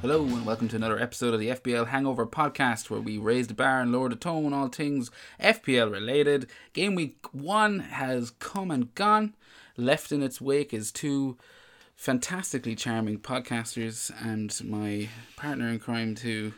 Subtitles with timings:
[0.00, 3.54] Hello and welcome to another episode of the FPL Hangover Podcast, where we raise the
[3.54, 6.48] bar and lower the tone, all things FPL related.
[6.72, 9.34] Game week one has come and gone.
[9.76, 11.38] Left in its wake is two
[11.94, 16.52] fantastically charming podcasters and my partner in crime to,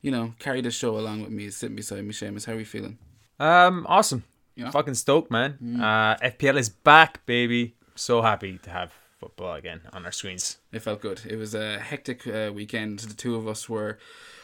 [0.00, 2.12] you know, carry the show along with me is sitting beside me.
[2.12, 2.96] Seamus, how are we feeling?
[3.38, 4.24] Um, awesome.
[4.56, 4.70] Yeah.
[4.70, 5.78] Fucking stoked, man.
[5.80, 7.74] Uh, FPL is back, baby.
[7.98, 10.58] So happy to have football again on our screens.
[10.70, 11.22] It felt good.
[11.28, 13.00] It was a hectic uh, weekend.
[13.00, 13.98] The two of us were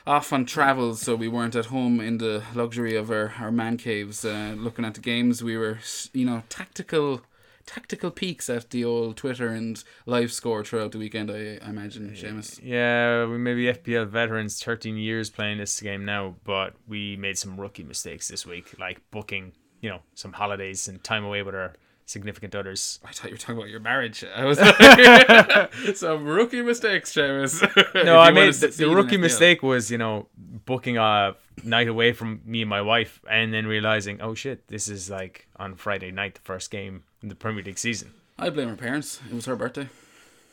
[0.04, 3.76] off on travels, so we weren't at home in the luxury of our, our man
[3.76, 5.44] caves uh, looking at the games.
[5.44, 5.78] We were,
[6.12, 7.22] you know, tactical
[7.64, 12.10] tactical peeks at the old Twitter and live score throughout the weekend, I, I imagine,
[12.10, 12.60] Seamus.
[12.60, 17.38] Yeah, we may be FPL veterans, 13 years playing this game now, but we made
[17.38, 21.54] some rookie mistakes this week, like booking, you know, some holidays and time away with
[21.54, 21.72] our
[22.06, 22.98] significant others.
[23.04, 24.24] I thought you were talking about your marriage.
[24.24, 27.62] I was like, some rookie mistakes, Seamus.
[28.04, 32.40] No, I made the, the rookie mistake was, you know, booking a night away from
[32.44, 36.34] me and my wife, and then realizing, oh shit, this is like on Friday night,
[36.34, 38.12] the first game in the Premier League season.
[38.38, 39.20] I blame her parents.
[39.30, 39.88] It was her birthday.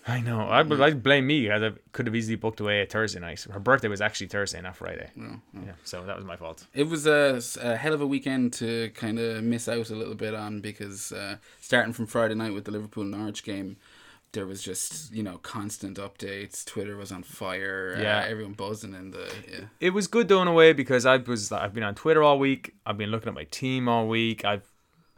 [0.07, 0.47] I know.
[0.47, 1.51] I I blame me.
[1.51, 3.45] I could have easily booked away a Thursday night.
[3.49, 5.11] Her birthday was actually Thursday, not Friday.
[5.15, 5.61] No, no.
[5.65, 6.65] Yeah, so that was my fault.
[6.73, 10.15] It was a, a hell of a weekend to kind of miss out a little
[10.15, 13.77] bit on because uh, starting from Friday night with the Liverpool Norwich game,
[14.31, 16.65] there was just you know constant updates.
[16.65, 17.95] Twitter was on fire.
[17.99, 18.19] Yeah.
[18.19, 19.65] uh, everyone buzzing in the yeah.
[19.79, 22.39] It was good though in a way because I was I've been on Twitter all
[22.39, 22.73] week.
[22.85, 24.45] I've been looking at my team all week.
[24.45, 24.67] I've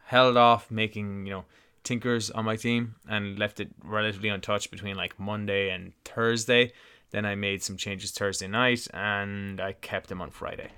[0.05, 1.45] held off making you know
[1.83, 6.71] tinkers on my team and left it relatively untouched between like Monday and Thursday.
[7.11, 10.71] Then I made some changes Thursday night and I kept them on Friday.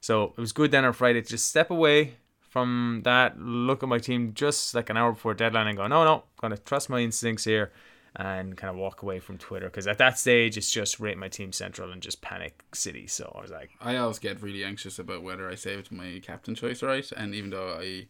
[0.00, 3.88] So it was good then on Friday to just step away from that, look at
[3.88, 6.90] my team just like an hour before deadline and go, no, no, I'm gonna trust
[6.90, 7.70] my instincts here
[8.16, 11.28] and kind of walk away from Twitter because at that stage it's just rate my
[11.28, 13.06] team central and just panic city.
[13.06, 16.54] So I was like, I always get really anxious about whether I saved my captain
[16.54, 18.06] choice right, and even though I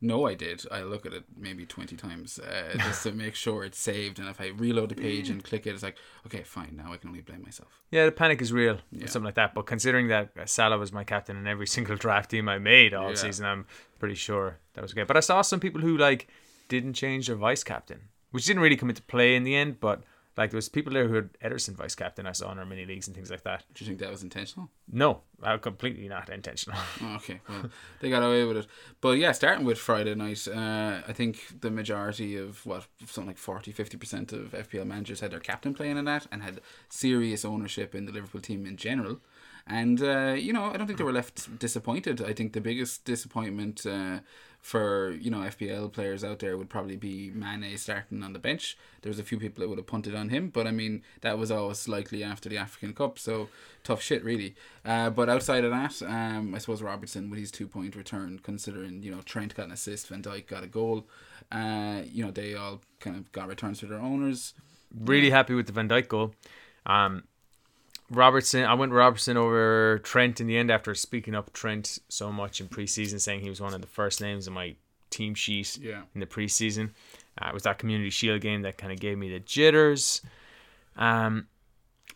[0.00, 3.64] know I did, I look at it maybe twenty times uh, just to make sure
[3.64, 4.18] it's saved.
[4.18, 6.96] And if I reload the page and click it, it's like, okay, fine, now I
[6.96, 7.80] can only blame myself.
[7.90, 9.04] yeah, the panic is real, Yeah.
[9.04, 9.54] or something like that.
[9.54, 13.10] But considering that Salah was my captain in every single draft team I made all
[13.10, 13.16] Yeah.
[13.16, 13.66] season, I'm
[13.98, 15.04] pretty sure that was okay.
[15.04, 16.28] But I saw some people who like
[16.68, 19.80] didn't change their vice captain, which didn't really come into play in the end.
[19.80, 20.02] But
[20.38, 22.24] like there was people there who had Ederson vice captain.
[22.24, 23.64] I saw in our mini leagues and things like that.
[23.74, 24.70] Do you think that was intentional?
[24.90, 26.78] No, uh, completely not intentional.
[27.02, 27.64] Oh, okay, well,
[28.00, 28.66] they got away with it.
[29.00, 33.38] But yeah, starting with Friday night, uh, I think the majority of what something like
[33.38, 37.92] 40 50% of FPL managers had their captain playing in that and had serious ownership
[37.94, 39.18] in the Liverpool team in general.
[39.66, 42.22] And uh, you know, I don't think they were left disappointed.
[42.22, 44.20] I think the biggest disappointment uh,
[44.60, 48.76] for you know FPL players out there would probably be Mane starting on the bench.
[49.02, 51.38] There was a few people that would have punted on him, but I mean that
[51.38, 53.48] was always likely after the African Cup, so
[53.84, 54.54] tough shit really.
[54.84, 59.02] Uh, but outside of that, um, I suppose Robertson with his two point return, considering
[59.02, 61.06] you know Trent got an assist, Van Dijk got a goal,
[61.52, 64.54] uh, you know they all kind of got returns to their owners.
[64.98, 66.34] really happy with the Van Dijk goal.
[66.84, 67.24] Um,
[68.10, 72.60] Robertson, I went Robertson over Trent in the end after speaking up Trent so much
[72.60, 74.76] in preseason, saying he was one of the first names on my
[75.10, 76.02] team sheet Yeah.
[76.14, 76.90] in the preseason.
[77.40, 80.22] Uh, it was that Community Shield game that kind of gave me the jitters.
[80.96, 81.46] Um,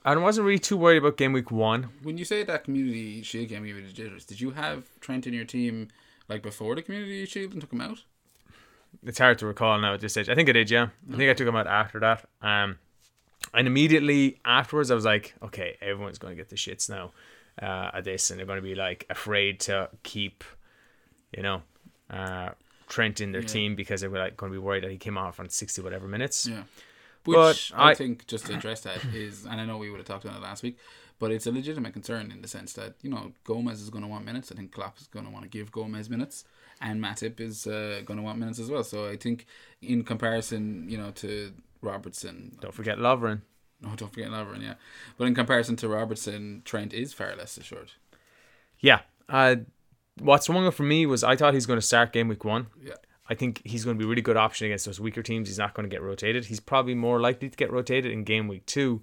[0.05, 1.85] I wasn't really too worried about game week one.
[2.03, 5.27] When you say that Community Shield game gave you the jitters, did you have Trent
[5.27, 5.89] in your team
[6.29, 8.03] like before the Community Shield and took him out?
[9.05, 10.29] It's hard to recall now at this stage.
[10.29, 10.89] I think I did, yeah.
[11.13, 12.29] I think I took him out after that.
[12.43, 12.79] Um,
[13.55, 17.13] and immediately afterwards, I was like, okay, everyone's going to get the shits now
[17.61, 20.45] uh, at this, and they're going to be like afraid to keep,
[21.37, 21.63] you know,
[22.11, 22.51] uh,
[22.89, 23.49] Trent in their Yeah.
[23.49, 26.07] team because they're like going to be worried that he came off on sixty whatever
[26.07, 26.47] minutes.
[26.47, 26.65] Yeah.
[27.25, 29.99] But Which I, I- think just to address that is, and I know we would
[29.99, 30.77] have talked about it last week,
[31.19, 34.09] but it's a legitimate concern in the sense that you know Gomez is going to
[34.09, 34.51] want minutes.
[34.53, 36.45] I think Klopp is going to want to give Gomez minutes,
[36.81, 38.83] and Matip is uh, going to want minutes as well.
[38.85, 39.47] So I think
[39.81, 43.41] in comparison, you know, to Robertson, Don't forget Lovren.
[43.87, 44.75] Oh, don't forget Lovren, yeah,
[45.17, 47.93] but in comparison to Robertson, Trent is far less assured.
[48.81, 49.01] Yeah.
[49.29, 49.57] Uh,
[50.21, 52.67] what swung it for me was I thought he's going to start game week one.
[52.85, 52.95] Yeah.
[53.29, 55.49] I think he's going to be a really good option against those weaker teams.
[55.49, 56.47] He's not going to get rotated.
[56.47, 59.03] He's probably more likely to get rotated in game week two,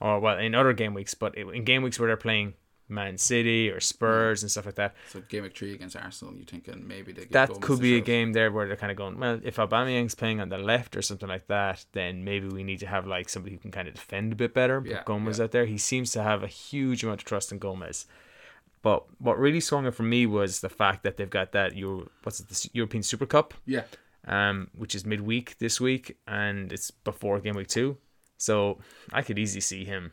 [0.00, 1.14] or well, in other game weeks.
[1.14, 2.54] But in game weeks where they're playing
[2.90, 6.44] Man City or Spurs and stuff like that, So game week three against Arsenal, you're
[6.44, 8.96] thinking maybe they get that Gomez could be a game there where they're kind of
[8.96, 12.64] going, well, if Aubameyang's playing on the left or something like that, then maybe we
[12.64, 14.82] need to have like somebody who can kind of defend a bit better.
[14.84, 15.44] Yeah, Gomez yeah.
[15.44, 18.06] out there, he seems to have a huge amount of trust in Gomez.
[18.82, 22.08] But what really swung it for me was the fact that they've got that Euro,
[22.22, 23.82] what's it, the European Super Cup, Yeah,
[24.26, 27.98] um, which is midweek this week, and it's before game week two.
[28.38, 28.78] So
[29.12, 30.12] I could easily see him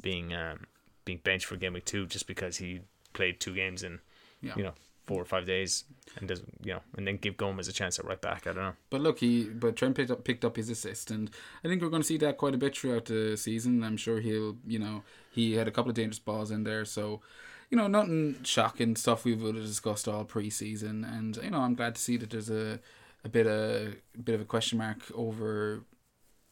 [0.00, 0.66] being um,
[1.06, 2.80] being benched for game week two just because he
[3.14, 4.00] played two games in
[4.42, 4.52] Yeah.
[4.56, 4.74] you know
[5.06, 5.84] four or five days
[6.18, 8.46] and does you know and then give Gomez a chance at right back.
[8.46, 8.72] I don't know.
[8.90, 11.30] But look, he but Trent picked up picked up his assist, and
[11.64, 13.82] I think we're going to see that quite a bit throughout the season.
[13.84, 17.20] I'm sure he'll, you know, he had a couple of dangerous balls in there, so
[17.70, 21.74] you know, nothing shocking stuff we would have discussed all preseason, and you know, I'm
[21.76, 22.80] glad to see that there's a
[23.24, 25.82] a bit of a bit of a question mark over.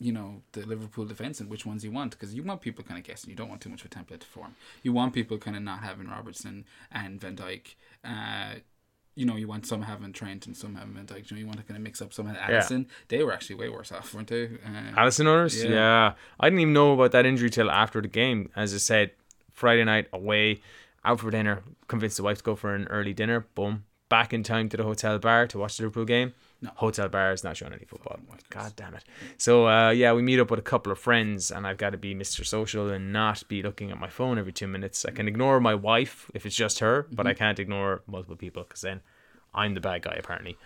[0.01, 2.99] You know the Liverpool defense and which ones you want because you want people kind
[2.99, 3.31] of guessing.
[3.31, 4.57] You don't want too much of a template to form.
[4.83, 7.75] You want people kind of not having Robertson and Van Dijk.
[8.05, 8.55] Uh,
[9.15, 11.31] you know, you want some having Trent and some having Van Dijk.
[11.31, 12.89] You know, you want to kind of mix up some of Addison.
[13.09, 14.47] They were actually way worse off, weren't they?
[14.47, 15.71] Uh, Alisson owners, Yeah.
[15.71, 16.13] yeah.
[16.41, 18.51] I didn't even know about that injury till after the game.
[18.57, 19.13] As I said,
[19.53, 20.61] Friday night away,
[21.05, 23.47] out for dinner, convinced the wife to go for an early dinner.
[23.55, 26.35] Boom, back in time to the hotel bar to watch the Liverpool game.
[26.65, 26.71] No.
[26.77, 28.19] Hotel bar is not showing any football.
[28.51, 29.05] God damn it.
[29.37, 31.99] So uh, yeah, we meet up with a couple of friends, and I've got to
[31.99, 32.45] be Mr.
[32.47, 35.05] Social and not be looking at my phone every two minutes.
[35.05, 37.29] I can ignore my wife if it's just her, but Mm-hmm.
[37.29, 39.01] I can't ignore multiple people because then
[39.55, 40.57] I'm the bad guy apparently.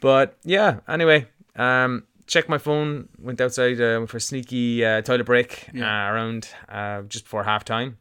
[0.00, 1.26] But yeah, anyway,
[1.56, 3.08] um, check my phone.
[3.18, 5.84] Went outside uh, for a sneaky uh, toilet break Yeah.
[6.08, 7.98] uh, around uh, just before half time.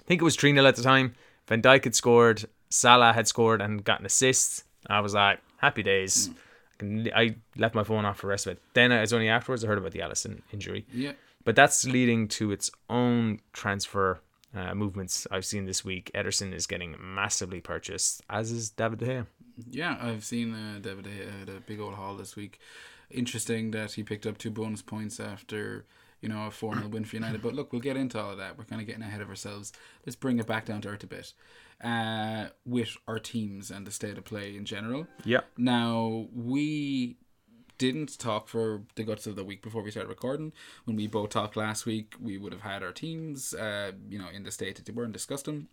[0.00, 1.14] I think it was 3 0 at the time.
[1.48, 4.64] Van Dijk had scored, Salah had scored and got an assist.
[4.88, 6.26] I was like, happy days.
[6.26, 6.36] Can,
[6.82, 8.62] I left my phone off for the rest of it.
[8.74, 10.86] Then it was only afterwards I heard about the Alisson injury.
[10.92, 11.12] yeah,
[11.44, 14.20] But that's leading to its own transfer
[14.54, 16.10] uh, movements I've seen this week.
[16.14, 19.26] Ederson is getting massively purchased, as is David De Gea.
[19.70, 19.98] yeah.
[20.00, 22.58] I've seen uh, David De Gea had a big old haul this week.
[23.10, 25.84] Interesting that he picked up two bonus points after
[26.20, 27.40] you know a four 0 win for United.
[27.42, 28.58] But look, we'll get into all of that.
[28.58, 29.72] We're kind of getting ahead of ourselves.
[30.04, 31.32] Let's bring it back down to earth a bit.
[31.84, 35.06] Uh, with our teams and the state of play in general.
[35.26, 35.40] Yeah.
[35.58, 37.16] Now we
[37.78, 40.52] didn't talk for the guts of the week before we started recording.
[40.84, 44.28] When we both talked last week, we would have had our teams, uh, you know,
[44.32, 45.68] in the state that they were and discussed them.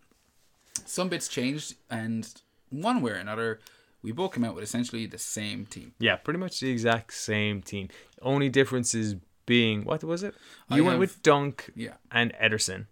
[0.86, 2.28] Some bits changed, and
[2.70, 3.60] one way or another,
[4.02, 5.94] we both came out with essentially the same team.
[6.00, 7.88] Yeah, pretty much the exact same team.
[8.22, 10.34] Only difference is being what was it?
[10.70, 12.86] I You went have- with Dunk Yeah, and Ederson.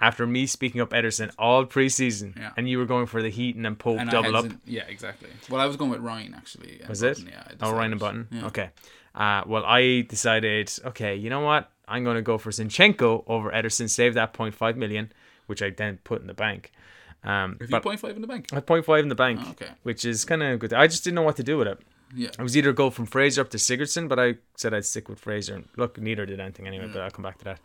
[0.00, 2.40] After me speaking up Ederson all preseason, Mm-hmm.
[2.40, 2.50] Yeah.
[2.56, 4.46] and you were going for the Heaton and then Pope and double up.
[4.64, 5.28] Yeah, exactly.
[5.50, 6.80] Well, I was going with Ryan actually.
[6.88, 7.18] Was it?
[7.18, 7.42] Yeah.
[7.60, 8.00] Oh, Ryan and.
[8.00, 8.28] Button.
[8.30, 8.46] Yeah.
[8.46, 8.70] Okay.
[9.14, 11.70] Uh, well, I decided, okay, you know what?
[11.88, 15.12] I'm going to go for Zinchenko over Ederson, save that 0.5 million,
[15.46, 16.72] which I then put in the bank.
[17.24, 18.48] Um, Have you but point five in the bank?
[18.52, 19.70] I had 0.5 in the bank, Oh, okay.
[19.84, 20.72] which is kind of good.
[20.74, 21.78] I just didn't know what to do with it.
[22.14, 22.30] Yeah.
[22.38, 25.18] I was either go from Fraser up to Sigurdsson, but I said I'd stick with
[25.18, 25.64] Fraser.
[25.76, 27.60] Look, neither did anything anyway, but I'll come back to that.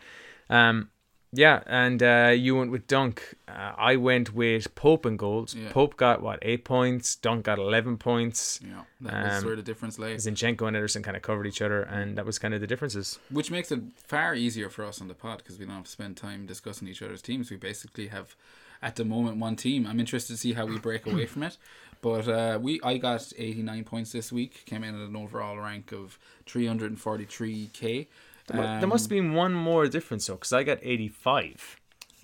[0.49, 0.89] Um,
[1.33, 3.35] yeah, and uh, you went with Dunk.
[3.47, 5.55] Uh, I went with Pope and goals.
[5.55, 5.71] Yeah.
[5.71, 7.15] Pope got what eight points.
[7.15, 8.59] Dunk got eleven points.
[8.61, 8.81] Yeah.
[8.99, 10.15] That was Um, where the difference lay.
[10.15, 13.17] Zinchenko and Ederson kind of covered each other, and that was kind of the differences.
[13.29, 15.89] Which makes it far easier for us on the pod because we don't have to
[15.91, 17.49] spend time discussing each other's teams.
[17.49, 18.35] We basically have,
[18.81, 19.87] at the moment, one team.
[19.87, 21.57] I'm interested to see how we break away from it.
[22.01, 24.65] But uh, we, I got 89 points this week.
[24.65, 26.17] Came in at an overall rank of
[26.47, 28.07] 343k.
[28.47, 31.77] there must have been one more difference though, because I got eighty-five.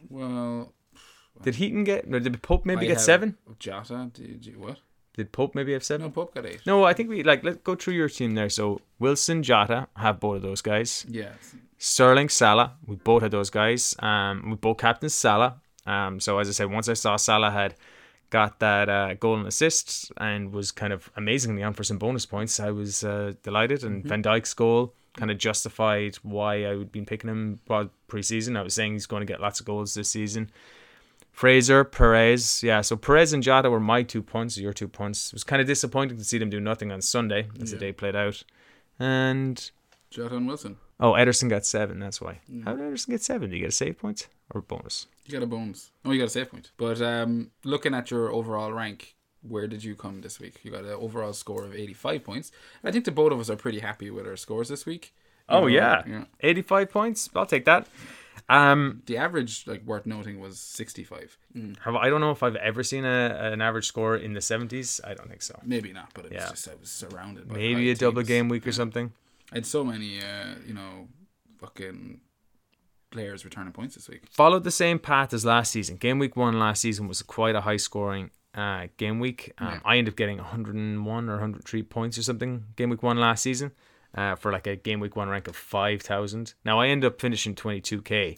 [0.10, 0.74] Well,
[1.44, 2.08] Did Heaton get?
[2.08, 3.38] No, did Pope maybe I get seven?
[3.60, 4.78] Jota, did you what?
[5.16, 6.08] Did Pope maybe have seven?
[6.08, 6.62] No, Pope got eight.
[6.66, 8.50] No, I think we like let's go through your team there.
[8.50, 11.06] So Wilson, Jota have both of those guys.
[11.10, 11.32] Yeah,
[11.78, 13.96] Sterling, Salah, we both had those guys.
[14.00, 15.62] Um, we both captains Salah.
[15.86, 17.76] Um, so as I said, once I saw Salah had
[18.30, 22.26] got that uh, goal and assist and was kind of amazingly on for some bonus
[22.26, 23.84] points, I was uh, delighted.
[23.84, 28.58] And Van Dijk's goal kind of justified why I would been picking him well preseason.
[28.58, 30.50] I was saying he's going to get lots of goals this season.
[31.32, 32.82] Fraser, Perez, yeah.
[32.82, 35.28] So Perez and Jota were my two punts, your two punts.
[35.28, 37.92] It was kind of disappointing to see them do nothing on Sunday as the day
[37.92, 38.44] played out.
[39.00, 39.70] And
[40.10, 40.78] Jota and Wilson.
[41.00, 42.00] Oh, Ederson got seven.
[42.00, 42.40] That's why.
[42.52, 42.64] Mm.
[42.66, 43.50] How did Ederson get seven?
[43.50, 45.06] Did he get a save point or bonus?
[45.26, 45.92] You got a bonus.
[46.04, 46.72] Oh, you got a save point.
[46.78, 50.60] But um, looking at your overall rank, where did you come this week?
[50.64, 52.52] You got an overall score of 85 points.
[52.84, 55.14] I think the both of us are pretty happy with our scores this week.
[55.50, 56.04] Oh know, yeah.
[56.06, 56.24] yeah.
[56.42, 57.30] eighty-five points.
[57.34, 57.88] I'll take that.
[58.50, 61.38] Um, The average, like worth noting, was 65.
[61.84, 65.00] have, I don't know if I've ever seen a, an average score in the seventies.
[65.04, 65.58] I don't think so.
[65.64, 66.50] Maybe not, but it was Yeah.
[66.50, 69.14] just I was surrounded by Maybe high a double game week or something.
[69.52, 71.08] I had so many, uh, you know,
[71.60, 72.20] fucking
[73.12, 74.24] players returning points this week.
[74.30, 75.96] Followed the same path as last season.
[75.98, 79.54] Game week one last season was quite a high scoring uh, game week.
[79.58, 79.80] Um, Yeah.
[79.86, 83.72] I ended up getting 101 or 103 points or something game week one last season
[84.16, 86.54] uh, for like a game week one rank of 5,000.
[86.66, 88.38] Now I end up finishing 22k.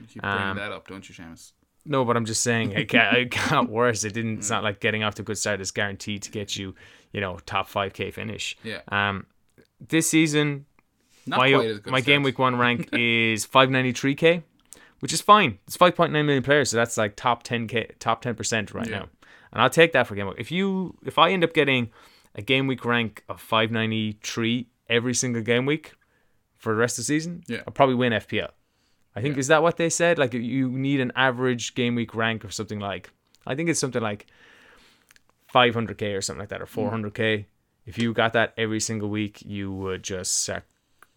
[0.00, 1.52] You keep bringing Um, that up, don't you, Seamus?
[1.84, 4.04] No, but I'm just saying it got, it got worse.
[4.04, 4.38] It didn't.
[4.38, 6.74] It's not like getting off to a good start is guaranteed to get you,
[7.12, 8.56] you know, top five k finish.
[8.62, 8.80] Yeah.
[8.88, 9.26] Um,
[9.80, 10.66] this season,
[11.26, 14.42] Not my quite as good my game week one rank is 593k,
[15.00, 15.58] which is fine.
[15.66, 18.98] It's 5.9 million players, so that's like top 10k, top 10 percent right Yeah.
[19.00, 19.08] now,
[19.52, 20.36] and I'll take that for game week.
[20.38, 21.90] If you, if I end up getting
[22.34, 25.92] a game week rank of 593 every single game week
[26.56, 27.62] for the rest of the season, Yeah.
[27.66, 28.50] I'll probably win FPL.
[29.16, 29.40] I think Yeah.
[29.40, 30.18] is that what they said?
[30.18, 33.10] Like you need an average game week rank or something like
[33.46, 34.26] I think it's something like
[35.52, 36.90] 500k or something like that or mm.
[37.12, 37.46] 400k.
[37.88, 40.64] If you got that every single week, you would just start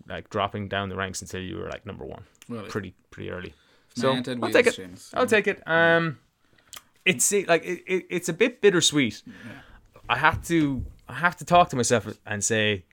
[0.07, 3.53] like dropping down the ranks until you were like number one, Well, pretty pretty early.
[3.93, 4.79] So I'll take it.
[5.13, 5.61] I'll take it.
[5.67, 6.19] Um,
[7.03, 9.21] it's like it, it, it's a bit bittersweet.
[10.07, 12.85] I have to I have to talk to myself and say,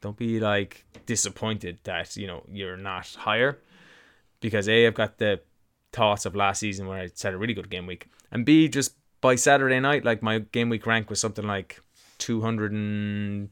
[0.00, 3.58] don't be like disappointed that you know you're not higher,
[4.38, 5.40] because a I've got the
[5.92, 8.94] thoughts of last season where I had a really good game week, and b just
[9.20, 11.80] by Saturday night like my game week rank was something like
[12.24, 13.50] two hundred and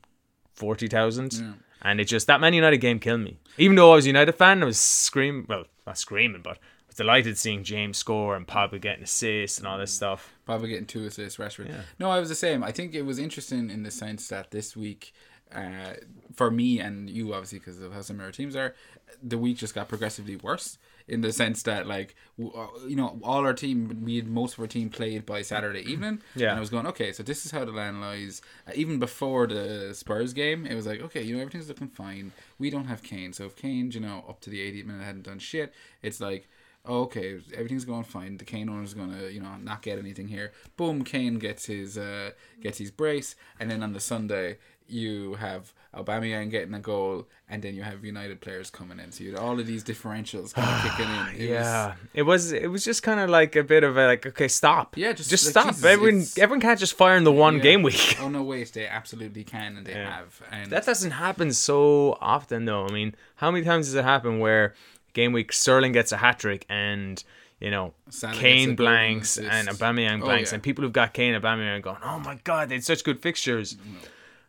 [0.55, 1.35] forty thousand.
[1.35, 1.52] Yeah.
[1.83, 3.38] And it just that Man United game killed me.
[3.59, 5.45] Even though I was a United fan, I was screaming.
[5.47, 9.67] Well, not screaming, but I was delighted seeing James score and Pogba getting assists and
[9.67, 10.33] all this stuff.
[10.47, 11.71] Probably getting two assists, Rashford.
[11.99, 12.64] No, I was the same.
[12.64, 15.12] I think it was interesting in the sense that this week,
[15.55, 15.95] uh,
[16.35, 18.75] for me and you, obviously, because of how similar our teams are,
[19.23, 20.79] the week just got progressively worse.
[21.09, 24.61] In the sense that, like, uh, you know, all our team, we had most of
[24.61, 26.23] our team played by Saturday evening.
[26.35, 26.50] Yeah.
[26.50, 28.42] And I was going, okay, so this is how the land lies.
[28.66, 32.32] Uh, even before the Spurs game, it was like, okay, you know, everything's looking fine.
[32.59, 33.32] We don't have Kane.
[33.32, 36.49] So if Kane, you know, up to the 80th minute hadn't done shit, it's like,
[36.85, 38.37] oh, okay, everything's going fine.
[38.39, 40.53] The Kane owner's gonna, you know, not get anything here.
[40.77, 44.59] Boom, Kane gets his uh, gets his brace, and then on the Sunday
[44.89, 49.11] you have Aubameyang getting a goal, and then you have United players coming in.
[49.12, 51.49] So you had all of these differentials kind of kicking in.
[51.49, 54.27] It yeah, it was it was just kind of like a bit of a like
[54.27, 54.97] okay, stop.
[54.97, 55.67] Yeah, just- just like, stop.
[55.69, 57.62] Jesus, everyone everyone can't just fire in the one yeah.
[57.62, 58.17] game week.
[58.21, 60.17] oh no, wait, they absolutely can, and they Yeah.
[60.17, 60.43] have.
[60.51, 62.87] And That doesn't happen so often, though.
[62.87, 64.75] I mean, how many times does it happen where
[65.12, 67.23] game week Sterling gets a hat trick and
[67.61, 69.69] you know Salah Kane blanks and.
[69.69, 70.54] Aubameyang Oh, blanks, yeah.
[70.57, 73.21] and people who've got Kane and Aubameyang going, "Oh my god, they had such good
[73.21, 73.76] fixtures."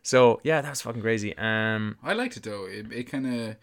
[0.02, 1.36] So yeah, that's fucking crazy.
[1.38, 2.66] Um, I liked it though.
[2.66, 3.56] It, it kind of,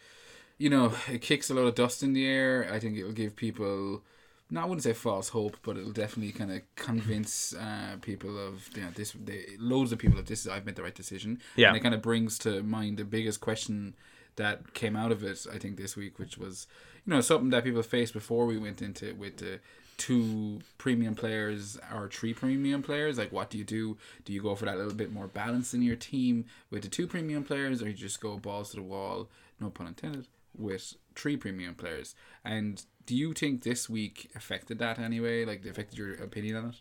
[0.58, 2.68] you know, it kicks a lot of dust in the air.
[2.72, 4.02] I think it'll give people,
[4.50, 8.70] no, I wouldn't say false hope, but it'll definitely kind of convince uh, people of,
[8.76, 11.40] you know, this, they, loads of people that this is, I've made the right decision.
[11.56, 11.68] Yeah.
[11.68, 13.96] And it kind of brings to mind the biggest question
[14.38, 16.66] that came out of it, I think, this week, which was,
[17.06, 19.60] you know, something that people faced before we went into it with the
[19.98, 23.18] two premium players or three premium players.
[23.18, 23.98] Like, what do you do?
[24.26, 27.08] Do you go for that little bit more balance in your team with the two
[27.08, 29.30] premium players, or you just go balls to the wall,
[29.60, 30.28] no pun intended,
[30.58, 32.16] with three premium players?
[32.44, 35.46] And do you think this week affected that anyway?
[35.46, 36.76] Like, affected your opinion on it?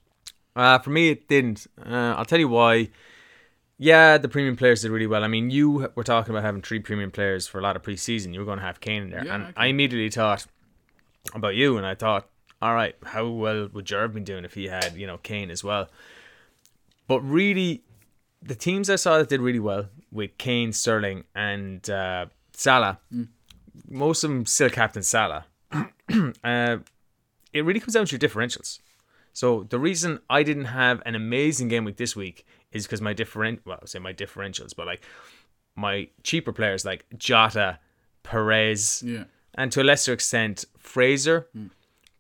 [0.57, 1.67] Uh, for me, it didn't.
[1.79, 2.89] Uh, I'll tell you why.
[3.83, 5.25] Yeah, the premium players did really well.
[5.25, 8.35] I mean, you were talking about having three premium players for a lot of preseason.
[8.35, 9.53] You were going to have Kane in there, Yeah, and okay.
[9.57, 10.45] I immediately thought
[11.35, 12.29] about you, and I thought,
[12.61, 15.65] all right, how well would Jerv been doing if he had you know Kane as
[15.65, 15.89] well?
[17.09, 17.83] But really,
[18.43, 22.99] the teams I saw that did really well with Kane, Sterling, and uh, Salah,
[23.89, 25.47] most of them still captain Salah.
[25.73, 26.77] uh,
[27.55, 28.79] it really comes down to your differentials.
[29.33, 33.13] So the reason I didn't have an amazing game week this week is because my
[33.13, 35.03] different well, I say my differentials, but like
[35.77, 37.79] my cheaper players like Jota,
[38.23, 39.25] Perez, Yeah.
[39.55, 41.67] and to a lesser extent Fraser, hmm.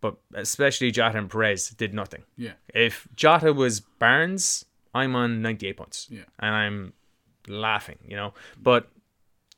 [0.00, 2.22] but especially Jota and Perez did nothing.
[2.36, 2.52] Yeah.
[2.74, 4.64] If Jota was Barnes,
[4.94, 6.08] I'm on 98 points.
[6.10, 6.22] Yeah.
[6.38, 6.92] And I'm
[7.48, 8.34] laughing, you know.
[8.60, 8.90] But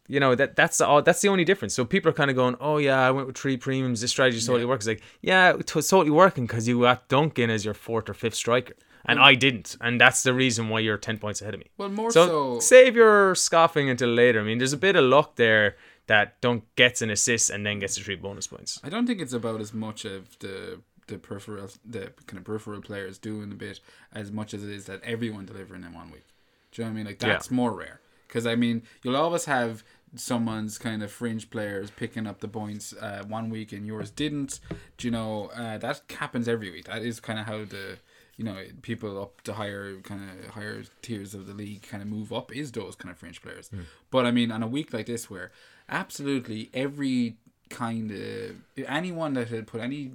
[0.09, 1.75] you know that that's the, all that's the only difference.
[1.75, 4.01] So people are kind of going, "Oh yeah, I went with three premiums.
[4.01, 7.65] This strategy totally works." Like, yeah, it was totally working because you got Duncan as
[7.65, 11.19] your fourth or fifth striker, and I didn't, and that's the reason why you're ten
[11.19, 11.67] points ahead of me.
[11.77, 12.61] Well, more So, so.
[12.61, 14.41] save your scoffing until later.
[14.41, 17.79] I mean, there's a bit of luck there that Dunk gets an assist and then
[17.79, 18.81] gets the three bonus points.
[18.83, 22.81] I don't think it's about as much of the the peripheral the kind of peripheral
[22.81, 23.81] players doing a bit
[24.13, 26.25] as much as it is that everyone delivering in one week.
[26.71, 27.07] Do you know what I mean?
[27.07, 29.83] Like that's more rare because I mean you'll always have
[30.15, 34.61] someone's kind of fringe players picking up the points uh, one week and yours didn't.
[34.97, 36.85] Do you know uh, that happens every week?
[36.85, 37.99] That is kind of how the
[38.37, 42.09] you know people up to higher kind of higher tiers of the league kind of
[42.09, 43.69] move up is those kind of fringe players.
[43.69, 43.83] Hmm.
[44.11, 45.53] But I mean on a week like this where
[45.89, 47.37] absolutely every
[47.73, 50.11] kind of anyone that had put any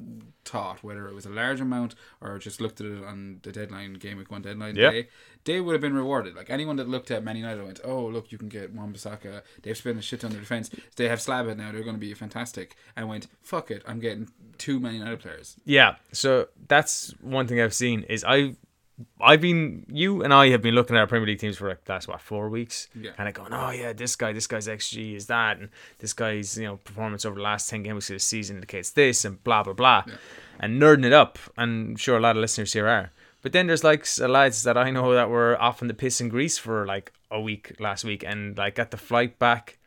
[0.45, 3.93] thought, whether it was a large amount or just looked at it on the deadline
[3.95, 4.91] game week one deadline Yeah.
[4.91, 5.07] day,
[5.43, 6.35] they would have been rewarded.
[6.35, 9.41] Like anyone that looked at Man United went, "Oh, look, you can get Wan Bissaka.
[9.63, 10.69] They've spent a shit on their defense.
[10.95, 11.71] They have Slabba now.
[11.71, 15.57] They're going to be fantastic." And went, "Fuck it, I'm getting two Man United players."
[15.65, 18.55] Yeah, so that's one thing I've seen is I,
[19.21, 21.83] I've been you and I have been looking at our Premier League teams for like
[21.85, 23.11] the last what four weeks, Yeah.
[23.11, 26.57] kind of going, oh yeah, this guy, this guy's XG is that, and this guy's
[26.57, 29.61] you know performance over the last ten games of the season indicates this, and blah
[29.63, 30.03] blah blah,
[30.59, 31.37] and nerding it up.
[31.57, 33.11] And I'm sure a lot of listeners here are.
[33.43, 36.29] But then there's like lads that I know that were off in the piss in
[36.29, 39.77] Greece for like a week last week, and like got the flight back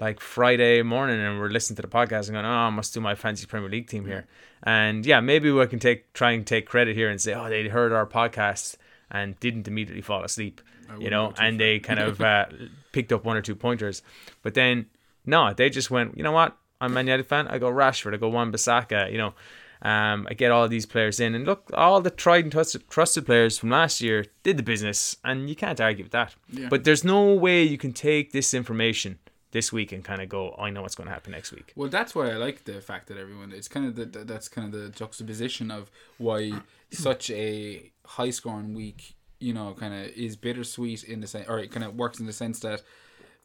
[0.00, 3.00] like Friday morning and we're listening to the podcast and going, oh, I must do
[3.00, 4.26] my fancy Premier League team here.
[4.62, 7.68] And yeah, maybe we can take try and take credit here and say, oh, they
[7.68, 8.76] heard our podcast
[9.10, 10.60] and didn't immediately fall asleep,
[10.98, 12.46] you know, and they kind of uh,
[12.92, 14.02] picked up one or two pointers.
[14.42, 14.86] But then,
[15.26, 16.56] no, they just went, you know what?
[16.80, 17.46] I'm a Man United fan.
[17.48, 18.14] I go Rashford.
[18.14, 19.12] I go Wan Bissaka.
[19.12, 19.34] You know,
[19.82, 23.26] um, I get all these players in, and look, all the tried and trusted, trusted
[23.26, 26.34] players from last year did the business, and you can't argue with that.
[26.48, 26.68] Yeah.
[26.70, 29.18] But there's no way you can take this information
[29.52, 31.72] this week and kind of go, I know what's going to happen next week.
[31.74, 33.52] Well, that's why I like the fact that everyone.
[33.52, 36.52] It's kind of the that's kind of the juxtaposition of why
[36.90, 41.58] such a high scoring week, you know, kind of is bittersweet in the sense, or
[41.58, 42.82] it kind of works in the sense that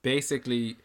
[0.01, 0.77] basically,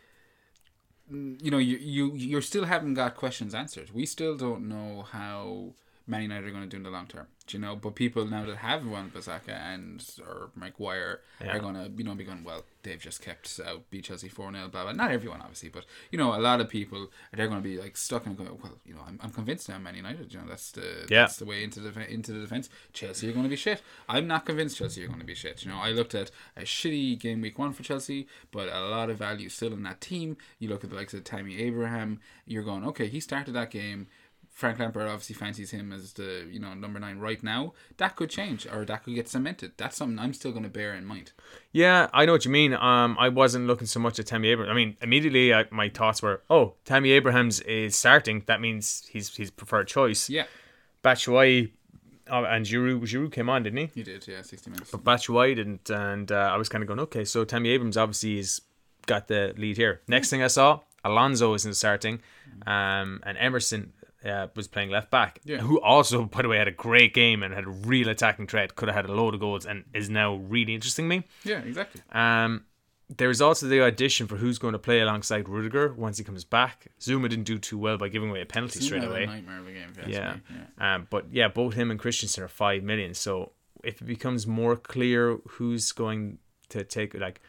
[1.12, 3.90] mm, you know, you you you still haven't got questions answered.
[3.92, 5.74] We still don't know how
[6.10, 7.26] Man United are going to do in the long term.
[7.46, 7.74] Do you know?
[7.76, 11.56] But people now that have Wan Bissaka and or Maguire Yeah.
[11.56, 12.64] are going to you know be going well.
[12.82, 14.92] They've just kept out beat Chelsea four 0 blah blah.
[14.92, 17.96] Not everyone obviously, but you know a lot of people they're going to be like
[17.96, 18.78] stuck and going well.
[18.86, 20.32] You know I'm, I'm convinced now Man United.
[20.32, 21.22] You know that's the Yeah.
[21.22, 22.68] that's the way into the into the defense.
[22.92, 23.82] Chelsea are going to be shit.
[24.08, 25.64] I'm not convinced Chelsea are going to be shit.
[25.64, 29.10] You know I looked at a shitty game week one for Chelsea, but a lot
[29.10, 30.36] of value still in that team.
[30.58, 32.20] You look at the likes of Tammy Abraham.
[32.46, 33.08] You're going okay.
[33.08, 34.06] He started that game.
[34.52, 37.72] Frank Lampard obviously fancies him as the you know number nine right now.
[37.96, 39.72] That could change or that could get cemented.
[39.76, 41.32] That's something I'm still going to bear in mind.
[41.72, 42.74] Yeah, I know what you mean.
[42.74, 44.72] Um, I wasn't looking so much at Tammy Abraham.
[44.72, 48.42] I mean, immediately I, my thoughts were, oh, Tammy Abrahams is starting.
[48.46, 50.28] That means he's his preferred choice.
[50.28, 50.44] Yeah,
[51.02, 51.70] Batshuayi
[52.30, 53.90] uh, and Giroud, Giroud came on, didn't he?
[53.94, 54.26] he did.
[54.28, 54.90] Yeah, sixty minutes.
[54.90, 58.36] But Batshuayi didn't, and uh, I was kind of going, okay, so Tammy Abrams obviously
[58.36, 58.60] has
[59.06, 60.02] got the lead here.
[60.06, 62.20] Next thing I saw, Alonso isn't starting,
[62.66, 63.92] um, and Emerson
[64.24, 65.58] uh, was playing left back, Yeah.
[65.58, 68.74] who also, by the way, had a great game and had a real attacking threat,
[68.76, 71.24] could have had a load of goals, and is now really interesting me.
[71.44, 72.02] Yeah, exactly.
[72.12, 72.64] Um,
[73.16, 76.86] there's also the audition for who's going to play alongside Rudiger once he comes back.
[77.00, 79.26] Zouma didn't do too well by giving away a penalty straight Another away.
[79.26, 79.92] nightmare of a game.
[80.06, 80.36] Yeah.
[80.78, 80.94] yeah.
[80.94, 83.14] Um, but yeah, both him and Christensen are five million.
[83.14, 83.50] So
[83.82, 87.40] if it becomes more clear who's going to take like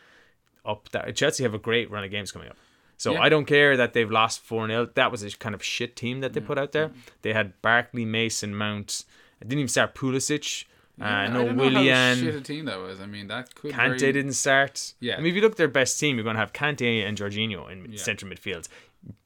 [0.65, 2.57] up that Chelsea have a great run of games coming up.
[3.01, 3.21] So Yeah.
[3.21, 6.19] I don't care that they've lost four 0 That was a kind of shit team
[6.19, 6.91] that they put out there.
[7.23, 9.05] They had Barkley, Mason, Mount.
[9.41, 10.65] I didn't even start Pulisic.
[10.99, 12.17] Yeah, uh, I no don't know how Willian.
[12.19, 13.01] shit a team that was.
[13.01, 13.71] I mean, that could.
[13.73, 14.93] Kante very- didn't start.
[14.99, 15.15] Yeah.
[15.15, 17.17] I mean, if you look at their best team, you're going to have Kante and
[17.17, 17.97] Jorginho in Yeah.
[17.97, 18.67] centre midfield.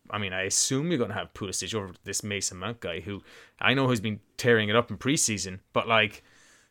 [0.10, 3.24] I mean, I assume you're going to have Pulisic over this Mason Mount guy, who
[3.60, 6.24] I know has been tearing it up in preseason, but like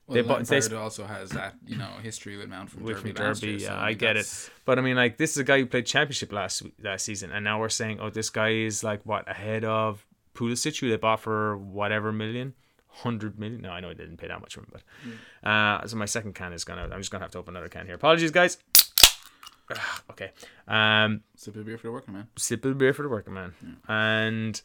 [0.07, 2.97] Well, they bought- they- Lampard also has that you know history with Mount from with
[2.97, 3.13] Derby.
[3.13, 4.51] from Derby, year, so, yeah, I get it.
[4.65, 7.43] But I mean, like this is a guy who played championship last last season, and
[7.45, 11.21] now we're saying, oh, this guy is like what ahead of Pulisic, who they bought
[11.21, 12.55] for whatever million.
[12.89, 13.63] Hundred million?
[13.63, 16.35] No, I know I didn't pay that much for him, but uh, so my second
[16.35, 16.83] can is gonna.
[16.93, 17.95] I'm just gonna have to open another can here.
[17.97, 18.59] Apologies, guys.
[20.11, 20.31] Okay.
[20.69, 22.29] Um, Sip of beer for the working man.
[22.37, 23.55] sip of beer for the working man.
[23.89, 24.61] And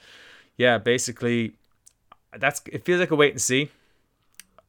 [0.58, 1.54] yeah, basically,
[2.38, 2.84] that's it.
[2.86, 3.69] Feels like a wait and see.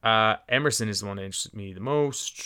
[0.03, 2.43] Uh, Emerson is the one that interested me the most,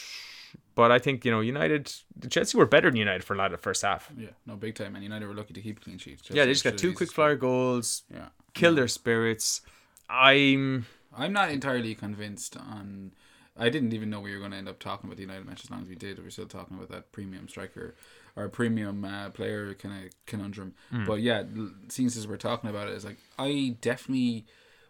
[0.76, 1.92] but I think you know United,
[2.30, 4.12] Chelsea were better than United for a lot of the first half.
[4.18, 4.96] Yeah, no big time.
[4.96, 6.20] And United were lucky to keep a clean sheet.
[6.30, 9.62] Yeah, they just got two quick have flyer goals, used- Yeah, killed their spirits.
[10.10, 10.86] I'm
[11.18, 13.12] I'm not entirely convinced on.
[13.58, 15.64] I didn't even know we were going to end up talking about the United match
[15.64, 16.22] as long as we did.
[16.22, 17.96] We're still talking about that premium striker
[18.36, 20.74] or premium uh, player kind of conundrum.
[20.92, 21.06] Hmm.
[21.06, 24.46] But yeah, l- since as we're talking about it, it's like I definitely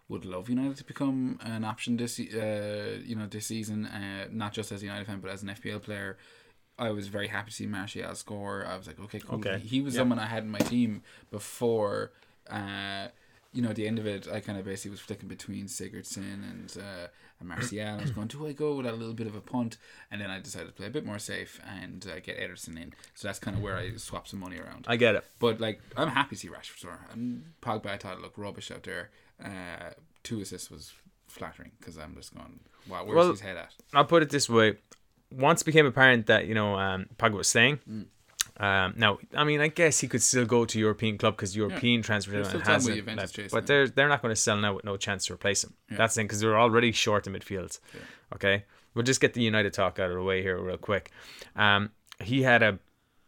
[0.08, 3.86] would love United to become an option this uh, you know this season.
[3.86, 6.16] Uh, not just as a United fan, but as an FPL player.
[6.78, 8.66] I was very happy to see Martial score.
[8.66, 9.36] I was like, okay, cool.
[9.36, 9.58] Okay.
[9.60, 10.00] He, he was Yeah.
[10.00, 12.12] someone I had in my team before.
[12.50, 13.08] Uh,
[13.54, 16.34] you know, at the end of it, I kind of basically was flicking between Sigurdsson
[16.50, 17.06] and uh,
[17.40, 17.80] and Martial.
[17.80, 19.78] I was going, do I go with a little bit of a punt?
[20.10, 22.92] And then I decided to play a bit more safe and uh, get Ederson in.
[23.14, 24.84] So that's kind of where I swapped some money around.
[24.86, 25.24] I get it.
[25.38, 27.06] But like, I'm happy to see Rashford score.
[27.10, 29.08] And Pogba, I thought looked rubbish out there.
[29.42, 29.90] Uh,
[30.22, 30.92] two assists was
[31.28, 33.74] flattering because I'm just going, wow, where's Well- his head at?
[33.92, 34.76] I'll put it this way:
[35.30, 37.78] once it became apparent that you know um, Pogba was staying,
[38.58, 42.00] Um, now, I mean, I guess he could still go to European club because European
[42.00, 43.50] transfer There's deadline still has with left.
[43.52, 43.66] but him.
[43.66, 45.74] they're they're not going to sell now with no chance to replace him.
[45.90, 47.78] That's the thing because they're already short in midfield.
[48.34, 51.10] Okay, we'll just get the United talk out of the way here real quick.
[51.54, 51.90] Um,
[52.22, 52.78] he had a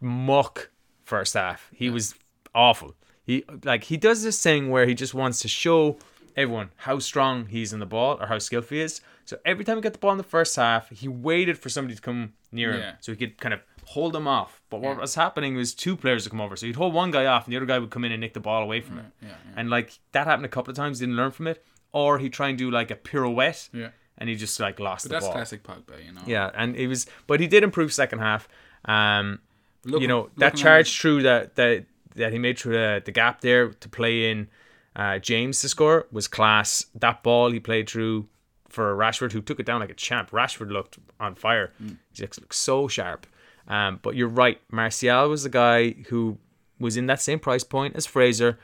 [0.01, 0.71] muck
[1.05, 1.68] first half.
[1.75, 2.14] He was
[2.55, 2.94] awful.
[3.29, 5.99] He like he does this thing where he just wants to show
[6.37, 9.01] everyone how strong he's in the ball or how skillful he is.
[9.27, 11.95] So every time he got the ball in the first half, he waited for somebody
[11.95, 12.93] to come near him Yeah.
[13.01, 14.62] so he could kind of hold him off.
[14.71, 16.57] But what was happening was two players would come over.
[16.57, 18.33] So he'd hold one guy off and the other guy would come in and nick
[18.35, 19.12] the ball away from him.
[19.21, 19.35] yeah, yeah.
[19.57, 21.64] And like that happened a couple of times, didn't learn from it.
[21.93, 23.91] Or he'd try and do like a pirouette Yeah.
[24.19, 25.35] and he just like lost But the that's ball.
[25.35, 26.23] classic Pogba, you know.
[26.27, 28.49] Yeah, and it was, but he did improve second half.
[28.87, 29.41] Um,
[29.85, 31.85] Look- you know that charge through that that
[32.18, 34.48] that he made through the, the gap there to play in
[34.94, 36.87] uh, James to score was class.
[36.94, 38.28] That ball he played through
[38.68, 40.31] for Rashford, who took it down like a champ.
[40.31, 41.72] Rashford looked on fire.
[41.83, 41.96] Mm.
[42.12, 43.26] He just looked so sharp.
[43.66, 44.61] Um, but you're right.
[44.70, 46.38] Martial was the guy who
[46.78, 48.59] was in that same price point as Fraser,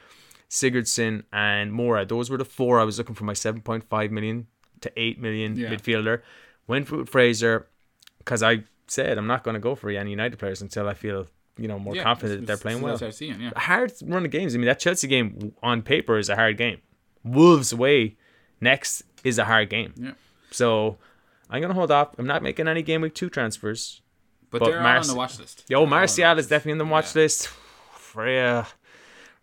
[0.50, 2.06] Sigurdsson, and Moura.
[2.06, 4.46] Those were the four I was looking for my 7.5 million
[4.80, 5.70] to 8 million Yeah.
[5.70, 6.22] midfielder.
[6.66, 7.66] Went with Fraser
[8.18, 11.26] because I said I'm not going to go for any United players until I feel
[11.58, 12.98] you know more Yeah, confident that they're playing well.
[13.02, 13.50] I've yeah.
[13.56, 14.54] Hard run of games.
[14.54, 16.80] I mean, that Chelsea game on paper is a hard game.
[17.24, 18.16] Wolves away
[18.60, 19.94] next is a hard game.
[19.96, 20.12] Yeah.
[20.50, 20.98] So
[21.50, 22.18] I'm gonna hold off.
[22.18, 24.00] I'm not making any game week two transfers.
[24.50, 25.64] But, But they're Marci- on the watch list.
[25.68, 27.22] Yo, They're all on the Martial is definitely on the watch Yeah.
[27.22, 27.48] list.
[27.96, 28.66] Freya.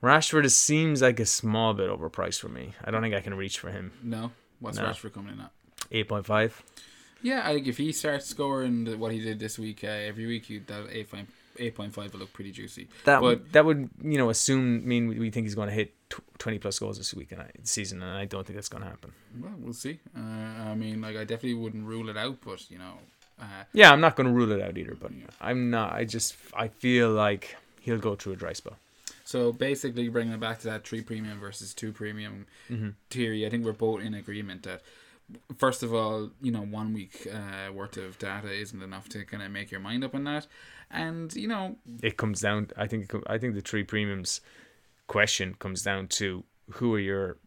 [0.01, 2.73] Rashford is, seems like a small bit overpriced for me.
[2.83, 3.91] I don't think I can reach for him.
[4.01, 4.31] No.
[4.59, 4.85] What's No.
[4.85, 5.51] Rashford coming in at?
[5.91, 6.53] 8.5.
[7.21, 10.49] Yeah, I think if he starts scoring what he did this week, uh, every week,
[10.49, 12.87] you that eight point eight point five will look pretty juicy.
[13.05, 15.93] That but would, that would you know assume mean we- think he's going to hit
[16.09, 18.83] tw- 20 plus goals this week and I, season, and I don't think that's going
[18.83, 19.11] to happen.
[19.39, 19.99] well, we'll see.
[20.15, 22.93] Uh, I mean, like I definitely wouldn't rule it out, but you know,
[23.39, 25.93] uh, Yeah, I'm not going to rule it out either, but I'm not.
[25.93, 28.77] I just I feel like he'll go through a dry spell.
[29.23, 32.47] So basically, bringing it back to that three premium versus two premium
[33.09, 34.81] theory, I think we're both in agreement that
[35.57, 39.43] first of all, you know, one week uh, worth of data isn't enough to kind
[39.43, 40.47] of make your mind up on that,
[40.89, 42.69] and you know, It comes down.
[42.77, 43.11] I think.
[43.27, 44.41] I think the three premiums
[45.07, 47.37] question comes down to who are your,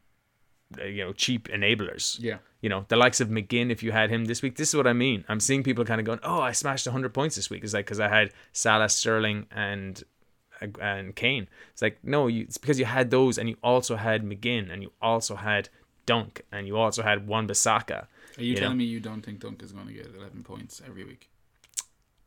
[0.78, 2.18] uh, you know, cheap enablers.
[2.20, 3.70] yeah, You know, the likes of McGinn.
[3.70, 5.24] If you had him this week, this is what I mean.
[5.28, 7.86] I'm seeing people kind of going, "Oh, I smashed 100 points this week." It's like
[7.86, 10.02] because I had Salah, Sterling, and
[10.80, 11.48] and Kane.
[11.72, 12.42] It's like no, you.
[12.42, 15.68] It's because you had those, and you also had McGinn, and you also had
[16.06, 18.02] Dunk, and you also had Wan Bissaka.
[18.02, 18.60] are you, You know.
[18.60, 21.28] telling me you don't think Dunk is going to get eleven points every week?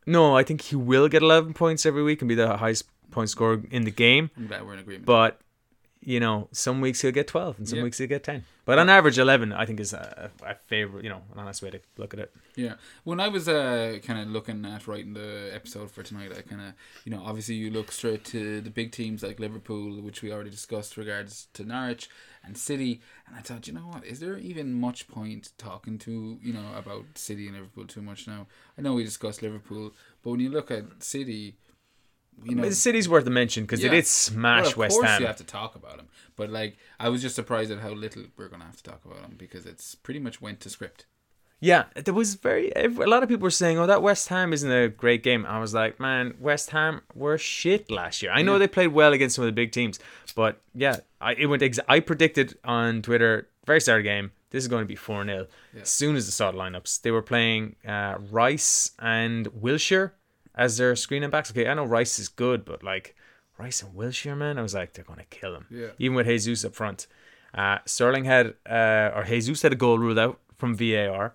[0.05, 3.29] No, I think he will get 11 points every week and be the highest point
[3.29, 4.29] scorer in the game.
[4.37, 5.05] I'm glad we're in agreement.
[5.05, 5.39] But
[5.99, 7.83] you know, some weeks he'll get 12 and some Yeah.
[7.83, 8.45] weeks he'll get 10.
[8.63, 11.03] But on average, 11 I think is a, a favorite.
[11.03, 12.33] You know, an honest way to look at it.
[12.55, 12.75] Yeah.
[13.03, 16.61] When I was uh, kind of looking at writing the episode for tonight, I kind
[16.61, 20.31] of, you know, obviously you look straight to the big teams like Liverpool, which we
[20.31, 22.09] already discussed regards to Norwich
[22.47, 23.01] and City.
[23.27, 26.65] And I thought, you know what, is there even much point talking to, you know,
[26.75, 28.47] about City and Liverpool too much now?
[28.77, 29.91] I know we discussed Liverpool,
[30.23, 31.57] but when you look at City,
[32.43, 33.89] you know, the city's worth a mention because Yeah.
[33.89, 35.21] they did well, smash of West course Ham.
[35.21, 38.25] you have to talk about them, But like, I was just surprised at how little
[38.37, 41.05] we're gonna have to talk about them because it's pretty much went to script.
[41.59, 44.71] Yeah, there was very a lot of people were saying, "Oh, that West Ham isn't
[44.71, 48.59] a great game." I was like, "Man, West Ham were shit last year." I know
[48.59, 49.99] they played well against some of the big teams,
[50.35, 51.63] but yeah, I it went.
[51.63, 54.95] Ex- I predicted on Twitter very start of the game this is going to be
[54.95, 55.47] four 0
[55.79, 60.11] As soon as the start lineups, they were playing uh, Rice and Wilshere
[60.55, 61.51] as their screening backs.
[61.51, 63.15] Okay, I know Rice is good, but like
[63.57, 65.65] Rice and Wilshere, man, I was like, they're going to kill him.
[65.69, 65.87] Yeah.
[65.99, 67.07] Even with Jesus up front.
[67.53, 71.33] Uh, Sterling had, uh, or Jesus had a goal ruled out from VAR.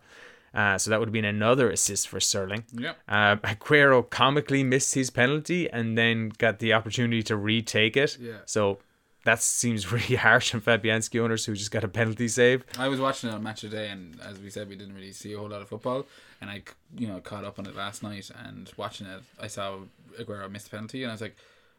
[0.55, 2.65] Uh, so that would have been another assist for Sterling.
[2.73, 2.93] Yeah.
[3.09, 8.19] Uh, Aguero comically missed his penalty and then got the opportunity to retake it.
[8.21, 8.39] Yeah.
[8.45, 8.79] So
[9.25, 12.65] that seems really harsh on Fabianski owners who just got a penalty save.
[12.79, 14.95] I was watching it on Match of the Day, and as we said, we didn't
[14.95, 16.07] really see a whole lot of football.
[16.41, 16.63] And I,
[16.99, 19.79] you know, caught up on it last night, and watching it, I saw
[20.21, 21.37] Aguero miss a penalty, and I was like,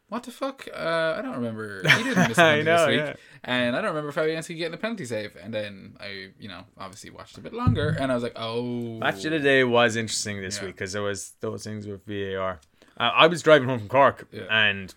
[0.10, 0.68] "What the fuck?
[0.74, 1.82] Uh, I don't remember.
[1.98, 3.14] He didn't miss a I penalty know, this week, yeah.
[3.44, 7.10] and I don't remember Fabianski getting a penalty save." And then I, you know, obviously
[7.10, 10.42] watched a bit longer, and I was like, "Oh, Match of the day was interesting
[10.42, 10.66] this Yeah.
[10.66, 12.60] week because there was those things with VAR.
[12.98, 14.44] Uh, I was driving home from Cork Yeah.
[14.52, 14.94] and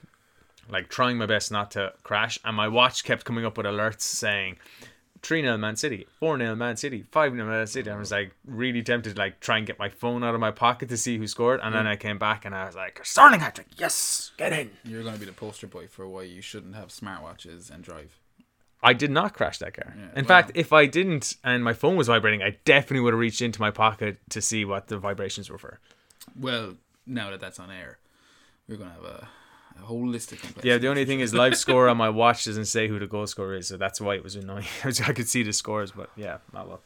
[0.69, 4.03] like trying my best not to crash, and my watch kept coming up with alerts
[4.03, 4.57] saying.
[5.27, 7.91] 3 0 Man City, 4 0 Man City, 5 0 Man City.
[7.91, 10.53] I was like really tempted to like try and get my phone out of my
[10.53, 11.59] pocket to see who scored.
[11.65, 11.89] And then mm.
[11.89, 14.71] I came back and I was like, Sterling hat trick, yes, get in.
[14.85, 18.21] You're going to be the poster boy for why you shouldn't have smartwatches and drive."
[18.85, 19.93] I did not crash that car.
[19.97, 23.15] Yeah, In well- fact, if I didn't and my phone was vibrating, I definitely would
[23.15, 25.81] have reached into my pocket to see what the vibrations were for.
[26.39, 27.99] Well, now that that's on air,
[28.69, 29.29] we're gonna have a,
[29.79, 30.65] a holistic.
[30.65, 33.27] Yeah, the only thing is live score on my watch doesn't say who the goal
[33.27, 34.67] scorer is, so that's why it was annoying.
[34.85, 36.81] I could see the scores, but yeah, not well.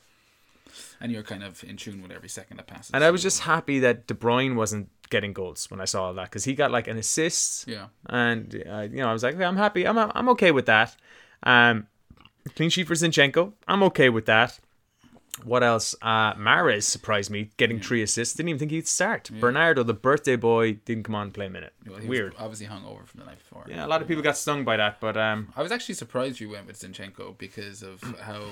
[1.00, 2.90] And you're kind of in tune with every second that passes.
[2.92, 6.14] And I was just happy that De Bruyne wasn't getting goals when I saw all
[6.14, 7.66] that because he got like an assist.
[7.66, 7.86] Yeah.
[8.06, 9.86] And uh, you know, I was like, okay, I'm happy.
[9.86, 10.96] I'm I'm okay with that.
[11.42, 11.86] Um,
[12.54, 13.52] clean sheet for Zinchenko.
[13.66, 14.60] I'm okay with that.
[15.44, 15.94] What else?
[16.02, 17.82] Uh, Mahrez surprised me getting yeah.
[17.84, 18.34] three assists.
[18.34, 19.30] Didn't even think he'd start.
[19.30, 19.40] Yeah.
[19.40, 21.72] Bernardo, the birthday boy, didn't come on and play a minute.
[21.88, 22.34] Well, Weird.
[22.38, 23.64] obviously hung over from the night before.
[23.68, 26.40] Yeah, a lot of people got stung by that, but um, I was actually surprised
[26.40, 28.42] you went with Zinchenko because of how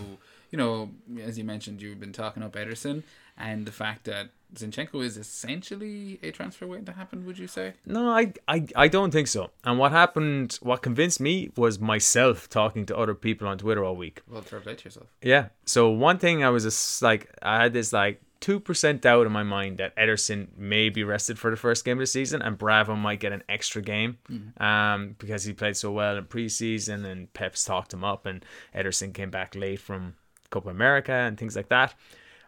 [0.51, 3.03] you know, as you mentioned, you've been talking up Ederson
[3.39, 7.75] and the fact that Zinchenko is essentially a transfer waiting to happen, would you say?
[7.85, 9.51] No, I, I, I don't think so.
[9.65, 13.95] And what happened, what convinced me was myself talking to other people on Twitter all
[13.95, 14.23] week.
[14.29, 15.07] Well, play yourself.
[15.23, 15.49] Yeah.
[15.67, 19.43] So one thing I was just like, I had this like 2% doubt in my
[19.43, 22.97] mind that Ederson may be rested for the first game of the season and Bravo
[22.97, 24.61] might get an extra game mm.
[24.63, 29.13] um, because he played so well in preseason and Pep's talked him up and Ederson
[29.13, 30.15] came back late from
[30.51, 31.95] Copa America and things like that.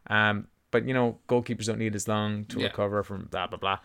[0.06, 2.66] Um, but you know, goalkeepers don't need as long to yeah.
[2.66, 3.78] recover from blah blah blah.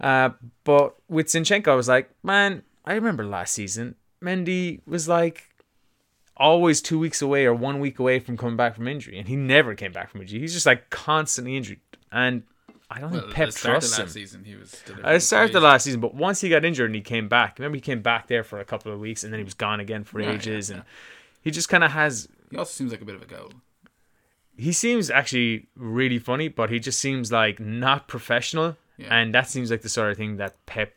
[0.00, 0.30] Uh,
[0.64, 5.48] but with Zinchenko, I was like, man, I remember last season, Mendy was like
[6.36, 9.36] always two weeks away or one week away from coming back from injury, and he
[9.36, 10.40] never came back from injury.
[10.40, 12.42] He's just like constantly injured, and
[12.90, 14.08] I don't well, think Pep trusts him.
[14.08, 17.00] Season, he was I started the last season, but once he got injured and he
[17.00, 19.44] came back, remember he came back there for a couple of weeks, and then he
[19.44, 20.80] was gone again for ages, yeah, yeah.
[20.80, 20.88] and
[21.42, 22.28] he just kind of has.
[22.50, 23.52] He also seems like a bit of a goal
[24.56, 29.08] he seems actually really funny, but he just seems like not professional, yeah.
[29.10, 30.94] and that seems like the sort of thing that Pep,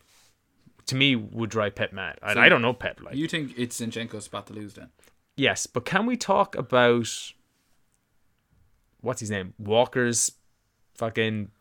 [0.88, 2.20] to me, would drive Pep mad.
[2.22, 3.02] So I, I don't know Pep.
[3.02, 4.90] Like you think it's Zinchenko's spot to lose then?
[5.38, 7.08] Yes, but can we talk about
[9.02, 9.54] what's his name?
[9.58, 10.32] Walker's
[10.96, 11.52] fucking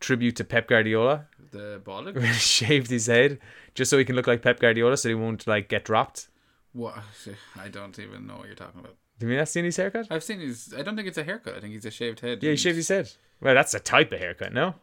[0.00, 1.26] tribute to Pep Guardiola.
[1.50, 3.38] The bald shaved his head
[3.74, 6.28] just so he can look like Pep Guardiola, so he won't like get dropped.
[6.72, 6.96] What?
[7.58, 8.96] I don't even know what you're talking about.
[9.22, 10.08] Have you not seen his haircut?
[10.10, 10.74] I've seen his.
[10.76, 11.54] I don't think it's a haircut.
[11.54, 12.42] I think he's a shaved head.
[12.42, 13.10] Yeah, he shaved his head.
[13.40, 14.74] Well, that's a type of haircut, no?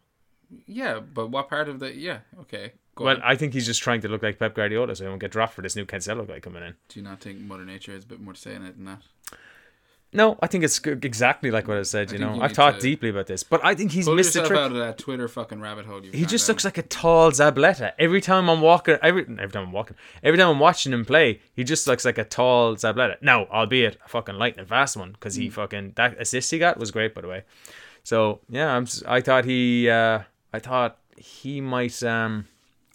[0.66, 1.94] Yeah, but what part of the?
[1.94, 2.74] Yeah, okay.
[2.96, 3.22] Go well, on.
[3.22, 5.54] I think he's just trying to look like Pep Guardiola, so he won't get dropped
[5.54, 6.76] for this new Cancelo guy coming in.
[6.88, 8.86] Do you not think Mother Nature has a bit more to say in it than
[8.86, 9.02] that?
[10.12, 12.12] No, I think it's exactly like what I said.
[12.12, 14.58] You I know, I've thought deeply about this, but I think he's missed a trick.
[14.58, 16.02] out of that Twitter fucking rabbit hole.
[16.02, 17.94] He just looks like a tall Zabaleta.
[18.00, 21.42] Every time I'm walking, every every time I'm walking, every time I'm watching him play,
[21.54, 23.22] he just looks like a tall Zabaleta.
[23.22, 25.54] Now, albeit a fucking lightning fast one, because he mm.
[25.54, 27.44] fucking that assist he got was great, by the way.
[28.04, 28.88] So yeah, I'm.
[29.08, 29.90] I thought he.
[29.90, 32.02] Uh, I thought he might.
[32.02, 32.48] Um,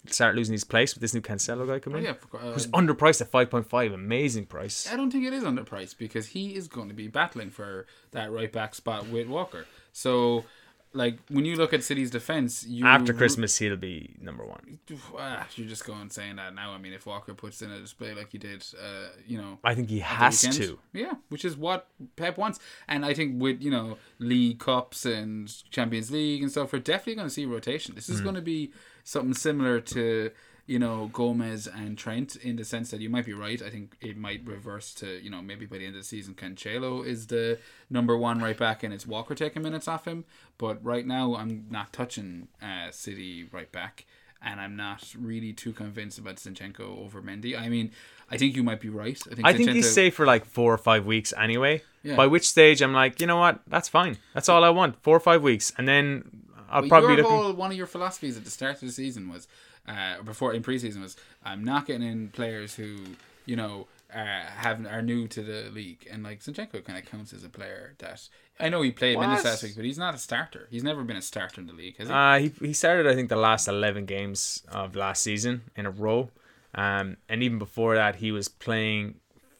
[0.09, 2.15] start losing his place with this new Cancelo guy coming oh, in.
[2.15, 4.91] Yeah, uh, who's underpriced at five point five, amazing price.
[4.91, 8.31] I don't think it is underpriced because he is going to be battling for that
[8.31, 9.65] right back spot with Walker.
[9.91, 10.45] So,
[10.93, 14.79] like when you look at City's defense, you after Christmas he'll be number one.
[15.17, 16.71] Ah, you're just going saying that now.
[16.71, 19.75] I mean, if Walker puts in a display like he did, uh, you know, I
[19.75, 20.79] think he has to.
[20.93, 25.51] Yeah, which is what Pep wants, and I think with you know League Cups and
[25.69, 27.95] Champions League and stuff, we're definitely going to see rotation.
[27.95, 28.23] This is mm.
[28.23, 28.71] going to be
[29.05, 30.31] something similar to
[30.65, 33.61] you know Gomez and Trent in the sense that you might be right.
[33.61, 36.33] I think it might reverse to you know maybe by the end of the season
[36.33, 40.25] Cancelo is the number one right back and it's Walker taking minutes off him.
[40.57, 44.05] But right now I'm not touching uh, City right back
[44.41, 47.59] and I'm not really too convinced about Zinchenko over Mendy.
[47.59, 47.91] I mean,
[48.29, 49.19] I think you might be right.
[49.31, 51.81] I think, I think he's safe for like four or five weeks anyway.
[52.03, 52.15] Yeah.
[52.15, 54.17] By which stage I'm like, you know what, that's fine.
[54.33, 55.01] That's all I want.
[55.01, 57.37] Four or five weeks, and then I'll well, probably your looking.
[57.37, 59.47] Whole, one of your philosophies at the start of the season was,
[59.87, 62.97] uh, before in preseason was, I'm not getting in players who
[63.45, 67.33] you know uh, have are new to the league, and like Zinchenko kind of counts
[67.33, 68.27] as a player that
[68.59, 69.27] I know he played what?
[69.27, 70.67] minutes last week, but he's not a starter.
[70.71, 72.13] He's never been a starter in the league, has he?
[72.13, 75.91] Uh, he he started I think the last eleven games of last season in a
[75.91, 76.29] row,
[76.73, 79.15] um, and even before that he was playing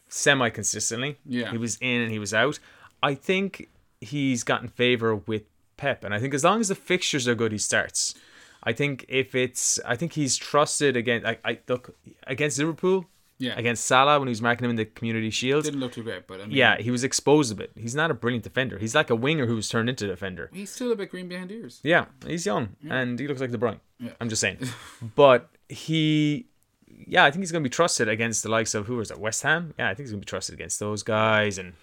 [0.08, 1.18] semi consistently.
[1.26, 2.58] Yeah, he was in and he was out.
[3.02, 3.68] I think
[4.00, 5.42] he's gotten favor with
[5.76, 8.14] Pep, and I think as long as the fixtures are good, he starts.
[8.62, 11.26] I think if it's, I think he's trusted against.
[11.26, 13.06] I, I look against Liverpool.
[13.38, 13.54] Yeah.
[13.58, 15.64] Against Salah when he was marking him in the Community Shield.
[15.64, 17.70] Didn't look too great, but I mean, yeah, he was exposed a bit.
[17.76, 18.78] He's not a brilliant defender.
[18.78, 20.48] He's like a winger who was turned into a defender.
[20.54, 21.80] He's still a bit green behind ears.
[21.82, 22.94] Yeah, he's young yeah.
[22.94, 23.80] and he looks like De Bruyne.
[24.00, 24.12] Yeah.
[24.22, 24.60] I'm just saying,
[25.16, 26.46] but he
[27.06, 29.18] yeah, I think he's going to be trusted against the likes of who was it,
[29.18, 29.74] West Ham.
[29.78, 31.74] Yeah, I think he's going to be trusted against those guys, and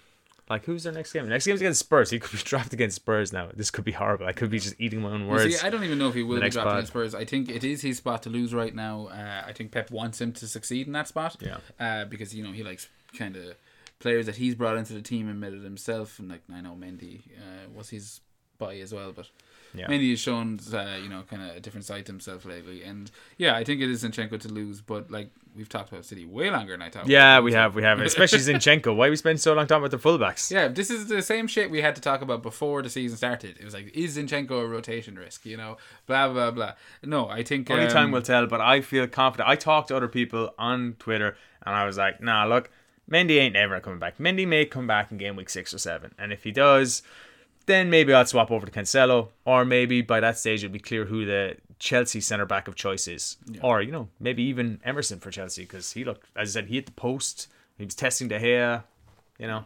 [0.48, 1.28] like, who's their next game?
[1.28, 2.10] next game's against Spurs.
[2.10, 3.48] He could be dropped against Spurs now.
[3.54, 4.26] This could be horrible.
[4.26, 5.60] I could be just eating my own words.
[5.60, 7.14] See, I don't even know if he will be dropped against Spurs.
[7.14, 9.08] I think it is his spot to lose right now.
[9.08, 11.36] Uh, I think Pep wants him to succeed in that spot.
[11.40, 11.58] Yeah.
[11.80, 13.54] Uh, because, you know, he likes kind of
[14.00, 16.18] players that he's brought into the team and made it himself.
[16.18, 18.20] And, like, I know Mendy uh, was his
[18.58, 19.12] by as well.
[19.12, 19.28] But
[19.74, 19.86] Yeah.
[19.88, 23.10] Mendy has shown uh, you know kind of a different side to himself lately, and
[23.38, 24.80] yeah, I think it is Zinchenko to lose.
[24.80, 27.06] But like we've talked about City way longer than I thought.
[27.06, 28.94] Yeah, we have, we have, especially Zinchenko.
[28.94, 30.50] Why we spend so long talking about the fullbacks?
[30.50, 33.56] Yeah, this is the same shit we had to talk about before the season started.
[33.58, 35.46] It was like, is Zinchenko a rotation risk?
[35.46, 36.72] You know, blah blah blah.
[37.02, 39.48] No, I think Only um, time will tell, but I feel confident.
[39.48, 42.70] I talked to other people on Twitter, and I was like, "Nah, look,
[43.10, 44.18] Mendy ain't ever coming back.
[44.18, 47.02] Mendy may come back in game week six or seven, and if he does,
[47.66, 51.04] then maybe I'll swap over to Cancelo, or maybe by that stage it'll be clear
[51.04, 55.30] who the Chelsea centre back of choice is, or you know, maybe even Emerson for
[55.30, 57.48] Chelsea because he looked, as I said, he hit the post.
[57.78, 58.84] He was testing De Gea.
[59.38, 59.64] You know,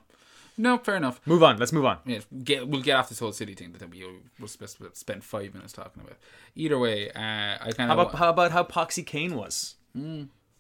[0.57, 1.21] No, fair enough.
[1.27, 1.59] move on.
[1.59, 1.99] Let's move on.
[2.07, 4.03] Yeah, get we'll get off this whole City thing that we
[4.41, 6.17] will sp- spend five minutes talking about.
[6.57, 9.75] Either way, uh, I kind How of about how about how Poxy Kane was?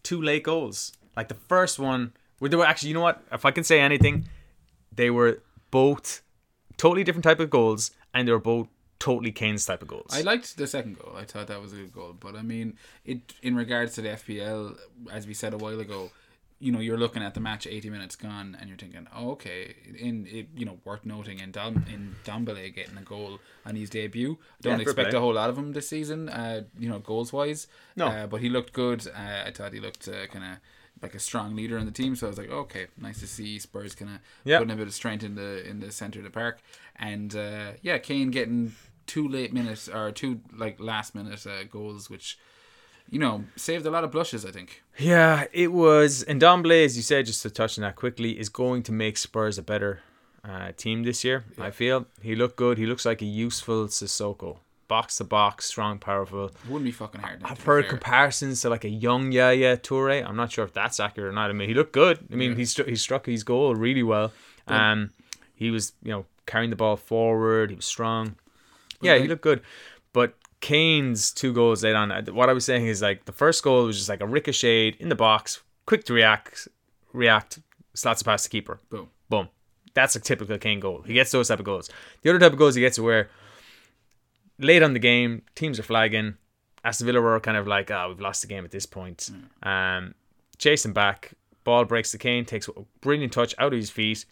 [0.02, 0.92] Two late goals.
[1.16, 3.22] Like the first one, where they were actually, you know what?
[3.32, 4.28] If I can say anything,
[4.94, 6.22] they were both
[6.76, 10.10] totally different type of goals, and they were both totally Kane's type of goals.
[10.12, 11.14] I liked the second goal.
[11.16, 12.16] I thought that was a good goal.
[12.18, 14.78] But I mean, it in regards to the FPL,
[15.10, 16.10] as we said a while ago,
[16.60, 19.76] you know, you're looking at the match, 80 minutes gone, and you're thinking, oh, okay,
[19.96, 21.84] in it, you know, worth noting in Dom
[22.24, 24.32] Ndombele getting a goal on his debut.
[24.40, 26.28] I don't Yeah, expect a whole lot of him this season.
[26.28, 27.68] Uh, you know, goals wise.
[27.94, 28.08] No.
[28.08, 29.06] uh, but he looked good.
[29.06, 30.58] Uh, I thought he looked uh, kind of.
[31.00, 33.60] Like a strong leader in the team, so I was like, okay, nice to see
[33.60, 34.58] Spurs kind of Yeah.
[34.58, 36.58] putting a bit of strength in the in the center of the park,
[36.96, 38.74] and uh, yeah, Kane getting
[39.08, 42.38] two late minutes or two like last minute uh, goals, which
[43.10, 44.44] you know saved a lot of blushes.
[44.46, 44.82] I think.
[44.98, 46.22] yeah, it was.
[46.22, 49.16] And Domblay, as you said, just to touch on that quickly, is going to make
[49.16, 50.00] Spurs a better
[50.44, 51.44] uh, team this year.
[51.58, 52.78] I feel he looked good.
[52.78, 56.50] He looks like a useful Sissoko, box to box, strong, powerful.
[56.68, 57.40] Wouldn't be fucking hard.
[57.44, 60.24] I've heard comparisons to like a young Yaya Toure.
[60.26, 61.50] I'm not sure if that's accurate or not.
[61.50, 62.18] I mean, he looked good.
[62.32, 64.32] I mean, he stru- he struck his goal really well.
[64.66, 65.10] Um,
[65.54, 67.70] he was you know carrying the ball forward.
[67.70, 68.36] He was strong.
[69.00, 69.62] Yeah, he like- looked good.
[70.12, 72.10] But Kane's two goals late on.
[72.10, 74.88] uh, What I was saying is like the first goal was just like a ricochet
[74.98, 76.66] in the box, quick to react,
[77.12, 77.60] react,
[77.94, 78.80] slots it pass to keeper.
[78.90, 79.08] Boom.
[79.28, 79.48] Boom.
[79.94, 81.02] That's a typical Kane goal.
[81.02, 81.90] He gets those type of goals.
[82.22, 83.30] The other type of goals he gets are where
[84.58, 86.36] late on the game, teams are flagging.
[86.84, 89.30] Aston Villa were kind of like, ah, we've lost the game at this point.
[89.62, 90.14] Um,
[90.58, 91.32] chasing back,
[91.64, 94.24] ball breaks the Kane, takes a brilliant touch out of his feet,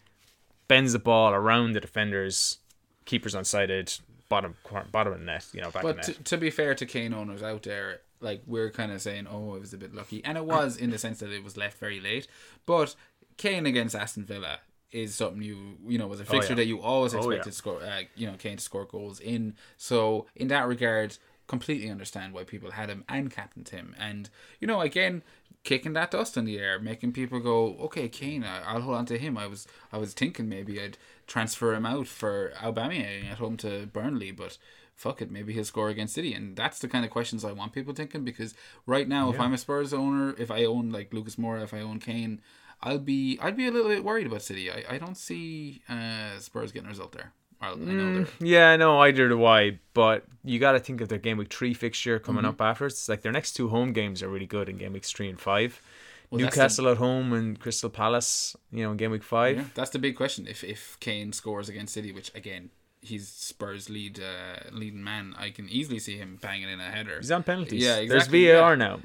[0.67, 2.59] bends the ball around the defenders,
[3.05, 4.55] keepers unsighted, bottom
[4.91, 7.13] bottom of the net, you know, back But the to, to be fair to Kane
[7.13, 10.37] owners out there, like we're kind of saying, oh, it was a bit lucky, and
[10.37, 12.27] it was in the sense that it was left very late.
[12.65, 12.95] But
[13.37, 14.59] Kane against Aston Villa
[14.91, 16.57] is something you you know was a fixture yeah.
[16.57, 17.43] that you always Oh, expected yeah.
[17.43, 17.81] to score.
[17.81, 19.55] Uh, you know, Kane to score goals in.
[19.77, 24.67] So in that regard, completely understand why people had him and captained him, and you
[24.67, 25.23] know again.
[25.67, 29.05] Kicking that dust in the air, making people go, okay, Kane, I- I'll hold on
[29.07, 29.37] to him.
[29.37, 33.85] I was, I was thinking maybe I'd transfer him out for Aubameyang at home to
[33.87, 34.57] Burnley, but
[34.95, 36.33] fuck it, maybe he'll score against City.
[36.33, 38.53] And that's the kind of questions I want people thinking because
[38.85, 41.81] right now, if I'm a Spurs owner, if I own like Lucas Moura, if I
[41.81, 42.39] own Kane,
[42.81, 44.71] I'll be I'd be a little bit worried about City.
[44.71, 47.33] I, I don't see uh, Spurs getting a result there.
[47.61, 49.79] Well, I know mm, they're Yeah, no, either do I.
[49.93, 52.49] But you got to think of their game week three fixture coming mm-hmm.
[52.49, 52.85] up after.
[52.85, 55.39] It's like their next two home games are really good in game weeks three and
[55.39, 55.81] five.
[56.29, 59.57] Well, that's the- Newcastle at home and Crystal Palace, you know, in game week five.
[59.57, 60.47] yeah, that's the big question.
[60.47, 62.69] If if Kane scores against City, which again
[63.01, 67.17] he's Spurs lead uh, leading man, I can easily see him banging in a header.
[67.17, 67.83] He's on penalties.
[67.83, 68.45] Yeah, exactly.
[68.45, 68.75] There's VAR yeah.
[68.75, 68.99] now.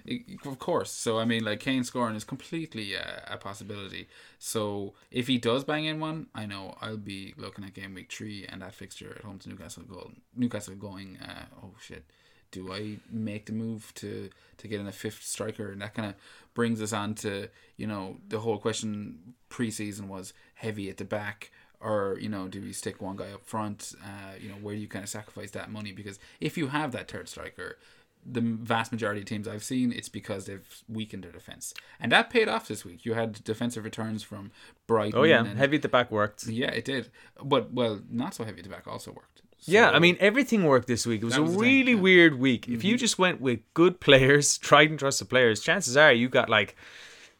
[0.50, 0.90] Of course.
[0.90, 4.08] So I mean, like Kane scoring is completely uh, a possibility.
[4.38, 8.10] So if he does bang in one, I know I'll be looking at game week
[8.10, 9.84] three and that fixture at home to Newcastle.
[9.84, 11.18] Goal Newcastle going.
[11.18, 12.04] Uh, oh shit.
[12.50, 14.28] Do I make the move to
[14.58, 15.70] to get in a fifth striker?
[15.70, 16.16] And that kind of
[16.54, 21.50] brings us on to you know the whole question preseason was heavy at the back.
[21.82, 23.94] Or you know, do we stick one guy up front?
[24.02, 25.92] Uh, you know, where do you kind of sacrifice that money?
[25.92, 27.78] Because if you have that third striker,
[28.24, 32.30] the vast majority of teams I've seen, it's because they've weakened their defense, and that
[32.30, 33.04] paid off this week.
[33.04, 34.52] You had defensive returns from
[34.86, 35.18] Brighton.
[35.18, 36.46] Oh yeah, and, heavy at the back worked.
[36.46, 37.10] yeah, it did.
[37.42, 39.42] But well, not so heavy at the back also worked.
[39.64, 41.22] Yeah, I mean everything worked this week.
[41.22, 41.94] It was a was thing, really yeah.
[41.94, 42.02] Mm-hmm.
[42.02, 42.68] weird week.
[42.68, 46.48] If you just went with good players, tried and trusted players, chances are you got
[46.48, 46.76] like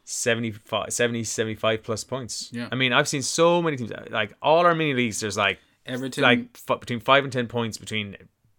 [0.03, 2.49] 75, 70, 75 plus points.
[2.51, 2.67] Yeah.
[2.71, 5.19] I mean, I've seen so many teams like all our mini leagues.
[5.19, 6.39] There's like Everton, like
[6.69, 8.15] f- between five and ten points between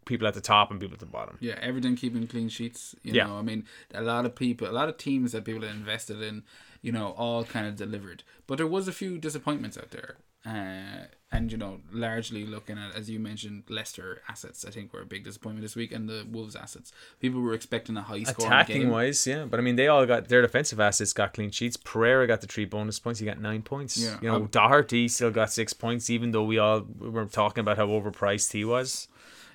[0.06, 1.38] people at the top and people at the bottom.
[1.40, 2.94] yeah, Everton keeping clean sheets.
[3.02, 3.26] You Yeah.
[3.26, 6.42] know, I mean, a lot of people, a lot of teams that people invested in,
[6.82, 8.22] you know, all kind of delivered.
[8.46, 12.94] But there was a few disappointments out there, uh, and you know, largely looking at
[12.94, 14.64] as you mentioned, Leicester assets.
[14.64, 16.92] I think were a big disappointment this week, and the Wolves assets.
[17.20, 20.28] People were expecting a high scoring Attacking wise, yeah, but I mean, they all got
[20.28, 21.76] their defensive assets got clean sheets.
[21.76, 23.20] Pereira got the three bonus points.
[23.20, 23.96] He got nine points.
[23.96, 24.16] Yeah.
[24.22, 27.76] you know, Um, Doherty still got six points, even though we all were talking about
[27.76, 29.08] how overpriced he was.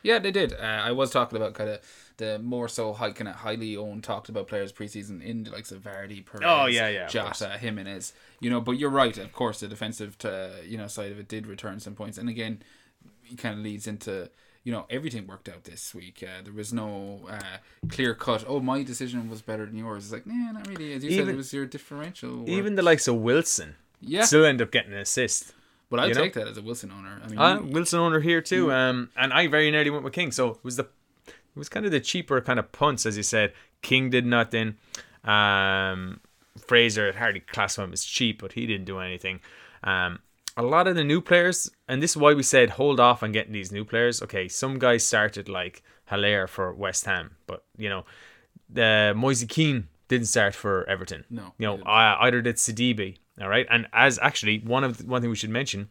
[0.04, 0.54] Yeah, they did.
[0.54, 1.80] Uh, I was talking about kind of
[2.20, 5.72] the more so high, kind of highly owned, talked about players preseason in the likes
[5.72, 7.08] of Vardy, Perez, Oh, yeah, yeah.
[7.08, 8.14] Jota, Jimenez.
[8.40, 9.18] You know, but you're right.
[9.18, 12.30] Of course, the defensive to, you know side of it did return some points, and
[12.30, 12.62] again,
[13.32, 14.30] it kind of leads into
[14.64, 16.22] you know everything worked out this week.
[16.24, 17.58] Uh, there was no uh,
[17.90, 18.44] clear cut.
[18.48, 20.04] Oh, my decision was better than yours.
[20.06, 20.94] It's like, nah, not really.
[20.94, 22.40] As you said, it was your differential.
[22.40, 22.50] work.
[22.50, 25.54] Even the likes of Wilson yeah, still end up getting an assist.
[25.90, 26.22] but I you know?
[26.22, 27.22] take that as a Wilson owner.
[27.24, 28.72] I mean, Uh, Wilson owner here too.
[28.72, 30.32] Um, and I very nearly went with King.
[30.32, 30.88] So it was the
[31.56, 33.54] it was kind of the cheaper kind of punts, as you said.
[33.82, 34.76] King did nothing.
[35.24, 36.22] Um,
[36.58, 39.40] Fraser hardly classify him as cheap, but he didn't do anything.
[39.84, 40.20] Um,
[40.58, 43.32] a lot of the new players, and this is why we said hold off on
[43.32, 44.22] getting these new players.
[44.22, 48.06] Okay, some guys started like Haller for West Ham, but you know,
[48.70, 51.24] the Moise Kean didn't start for Everton.
[51.30, 53.18] No, you know, uh, either did Sidibe.
[53.42, 55.90] All right, and as actually one of the, one thing we should mention,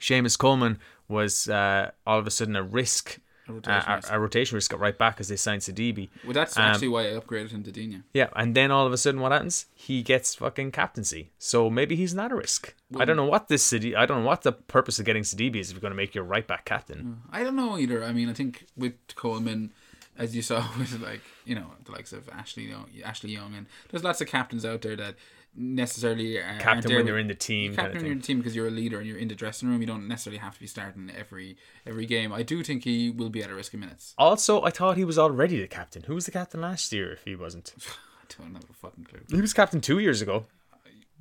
[0.00, 3.18] Seamus Coleman was uh, all of a sudden a risk,
[3.54, 4.12] rotation a, risk.
[4.12, 6.08] a rotation risk got right back as they signed Sidibe.
[6.24, 8.02] well, that's um, actually why I upgraded him to Digne.
[8.12, 9.66] Yeah, and then all of a sudden, what happens?
[9.74, 11.30] He gets fucking captaincy.
[11.38, 12.74] So maybe he's not a risk.
[12.96, 13.94] I don't know what this city.
[13.94, 16.14] I don't know what the purpose of getting Sidibe is if you're going to make
[16.14, 17.22] your right back captain.
[17.30, 18.04] I don't know either.
[18.04, 19.72] I mean, I think with Coleman,
[20.16, 23.66] as you saw with like you know the likes of Ashley Young, Ashley Young, and
[23.90, 25.14] there's lots of captains out there that
[25.54, 28.54] necessarily are, Captain when you're in the team, captain when you're in the team because
[28.54, 29.80] you're a leader and you're in the dressing room.
[29.80, 32.32] You don't necessarily have to be starting every every game.
[32.32, 34.14] I do think he will be at a risk of minutes.
[34.18, 36.02] Also, I thought he was already the captain.
[36.04, 37.12] Who was the captain last year?
[37.12, 37.74] If he wasn't,
[38.22, 39.20] I don't have a fucking clue.
[39.30, 40.44] he was captain two years ago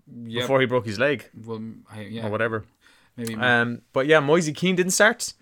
[0.07, 1.61] Yeah, before he broke his leg well,
[1.91, 2.65] I, yeah, or whatever.
[3.15, 5.33] maybe Um, but yeah, Moise Kean didn't start.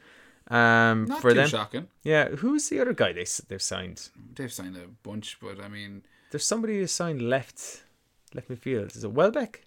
[0.47, 1.47] Um, not for too them.
[1.47, 1.87] shocking.
[2.03, 4.09] Yeah, who's the other guy they they've signed?
[4.35, 7.81] They've signed a bunch, but I mean, There's somebody who signed left
[8.35, 8.95] left midfield.
[8.95, 9.65] Is it Welbeck?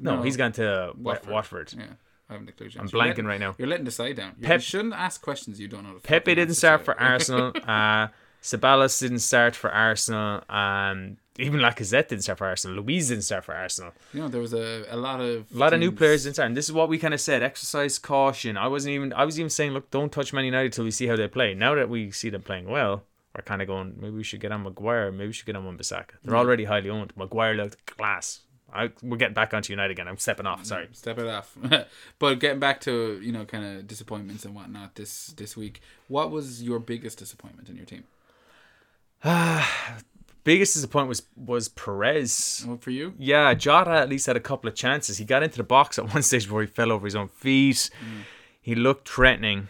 [0.00, 0.22] No, No.
[0.22, 1.30] he's gone to Watford.
[1.30, 1.32] Watford.
[1.32, 1.74] Watford.
[1.78, 1.86] yeah,
[2.28, 2.66] I haven't a clue.
[2.78, 3.54] I'm You're blanking letting- right now.
[3.58, 4.34] You're letting the side down.
[4.38, 5.94] You Pep- shouldn't ask questions you don't know.
[5.94, 6.84] The Pepe didn't answers start to.
[6.84, 7.52] for Arsenal.
[7.66, 8.08] Uh,
[8.40, 10.42] Ceballos didn't start for Arsenal.
[10.48, 12.82] Um, even Lacazette didn't start for Arsenal.
[12.82, 13.92] Luiz didn't start for Arsenal.
[14.14, 16.36] You know, there was a, a lot of A lot of new teams- players didn't
[16.36, 16.46] start.
[16.46, 18.56] And this is what we kind of said: exercise caution.
[18.56, 19.12] I wasn't even.
[19.12, 21.52] I was even saying, look, don't touch Man United till we see how they play.
[21.54, 23.02] Now that we see them playing well,
[23.38, 23.94] we're kind of going.
[23.96, 25.12] Maybe we should get on Maguire.
[25.12, 26.10] Maybe we should get on Wan-Bissaka.
[26.24, 26.38] They're mm.
[26.38, 27.12] already highly owned.
[27.16, 28.40] Maguire looked class.
[28.70, 30.08] I, we're getting back onto United again.
[30.08, 30.66] I'm stepping off.
[30.66, 30.86] Sorry.
[30.86, 31.56] Mm, step it off.
[32.18, 36.30] but getting back to you know kind of disappointments and whatnot this this week, what
[36.30, 38.04] was your biggest disappointment in your team?
[40.44, 42.64] Biggest disappointment was was Perez.
[42.66, 45.18] Well, for you, Yeah, Jota at least had a couple of chances.
[45.18, 47.90] He got into the box at one stage before he fell over his own feet.
[48.00, 48.22] Mm.
[48.60, 49.68] He looked threatening.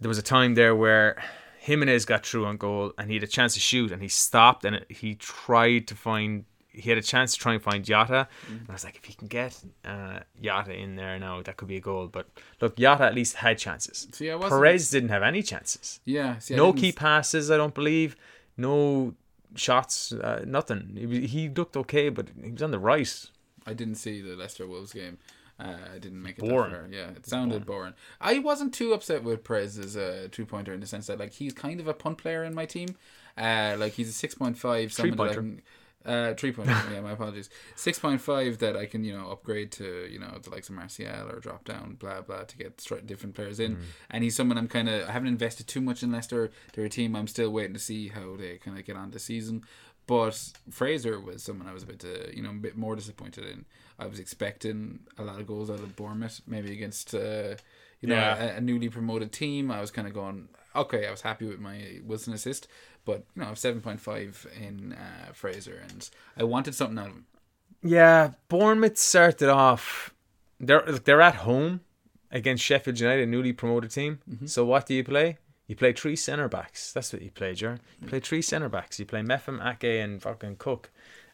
[0.00, 1.22] There was a time there where
[1.66, 4.64] Jimenez got through on goal and he had a chance to shoot and he stopped
[4.64, 6.44] and he tried to find.
[6.74, 9.12] He had a chance to try and find Jota, and I was like, if he
[9.12, 9.52] can get
[9.84, 12.06] uh, Jota in there now, that could be a goal.
[12.08, 12.26] But
[12.62, 14.08] look, Jota at least had chances.
[14.12, 16.00] See, I wasn't- Perez didn't have any chances.
[16.06, 18.16] yeah, see, No key passes, I don't believe.
[18.56, 19.14] No
[19.54, 20.96] shots, uh, nothing.
[20.96, 23.26] He, he looked okay, but he was on the right.
[23.66, 25.18] I didn't see the Leicester Wolves game.
[25.60, 26.72] Uh, I didn't make it Boring.
[26.72, 26.88] that far.
[26.90, 27.94] Yeah, it sounded boring.
[28.20, 31.32] I wasn't too upset with Perez as a two pointer in the sense that like
[31.34, 32.96] he's kind of a punt player in my team.
[33.36, 34.92] Uh, like he's a six point five.
[34.92, 35.58] Three-pointer.
[36.04, 36.76] Uh, three pointer.
[36.92, 37.48] yeah, my apologies.
[37.76, 40.74] Six point five that I can you know upgrade to you know the likes of
[40.74, 43.78] Martial or drop down blah blah to get different players in.
[44.10, 46.50] And he's someone I'm kind of I haven't invested too much in Leicester.
[46.72, 49.24] They're a team I'm still waiting to see how they kind of get on this
[49.24, 49.64] season.
[50.06, 53.44] But Fraser was someone I was a bit, uh, you know, a bit more disappointed
[53.44, 53.64] in.
[54.02, 57.54] I was expecting a lot of goals out of Bournemouth, maybe against, uh,
[58.00, 58.54] you know, Yeah.
[58.54, 59.70] a, a newly promoted team.
[59.70, 62.66] I was kind of going, okay, I was happy with my Wilson assist,
[63.04, 66.98] but you know, I have seven point five in uh, Fraser, and I wanted something
[66.98, 67.26] out of him.
[67.82, 70.14] Yeah, Bournemouth started off.
[70.60, 71.80] They're they're at home
[72.30, 74.20] against Sheffield United, a newly promoted team.
[74.46, 75.38] So what do you play?
[75.66, 76.92] You play three centre backs.
[76.92, 77.78] That's what you play, Jer.
[78.00, 78.98] You play three centre backs.
[78.98, 80.90] You play Mepham, Ake, and fucking Cook.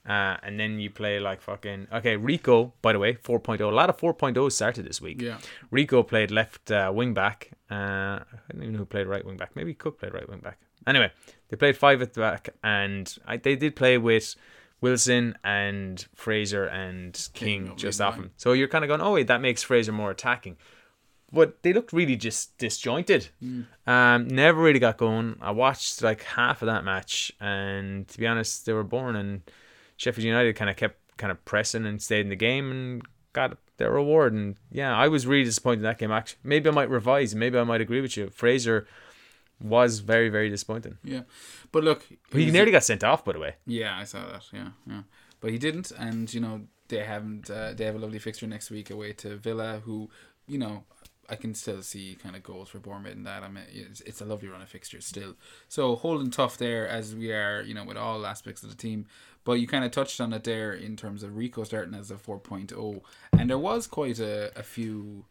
[0.07, 2.73] Uh, and then you play like fucking okay Rico.
[2.83, 3.61] By the way, 4.0.
[3.61, 5.21] A lot of 4.0 started this week.
[5.21, 5.39] Yeah.
[5.71, 7.51] Rico played left uh, wing back.
[7.71, 9.55] Uh, I don't even know who played right wing back.
[9.55, 10.59] Maybe Cook played right wing back.
[10.87, 11.13] Anyway,
[11.49, 14.35] they played five at the back, and I, they did play with
[14.81, 18.31] Wilson and Fraser and King, King, just off him.
[18.37, 20.57] So you're kind of going, oh wait, that makes Fraser more attacking.
[21.31, 23.29] But they looked really just disjointed.
[23.87, 25.37] Um, never really got going.
[25.43, 29.17] I watched like half of that match, and to be honest, they were boring.
[29.17, 29.43] And
[29.99, 33.03] Sheffield United kind of kept kind of pressing and stayed in the game and
[33.35, 34.33] got their reward.
[34.33, 36.11] And yeah, I was really disappointed in that game.
[36.11, 37.35] Actually, maybe I might revise.
[37.35, 38.31] Maybe I might agree with you.
[38.31, 38.87] Fraser
[39.61, 40.99] was very very disappointing.
[41.05, 41.23] Yeah,
[41.73, 43.57] but look, He he's- nearly got sent off, by the way.
[43.67, 44.45] Yeah, I saw that.
[44.53, 45.03] Yeah, yeah,
[45.41, 47.51] but he didn't, and you know they haven't.
[47.51, 50.09] Uh, they have a lovely fixture next week away to Villa, who
[50.47, 50.85] you know
[51.31, 53.43] I can still see kind of goals for Bournemouth in that.
[53.43, 55.35] I mean, it's, it's a lovely run of fixtures still.
[55.68, 59.07] So holding tough there as we are, you know, with all aspects of the team.
[59.45, 62.16] But you kind of touched on it there in terms of Rico starting as a
[62.16, 63.01] 4.0,
[63.39, 65.24] and there was quite a, a few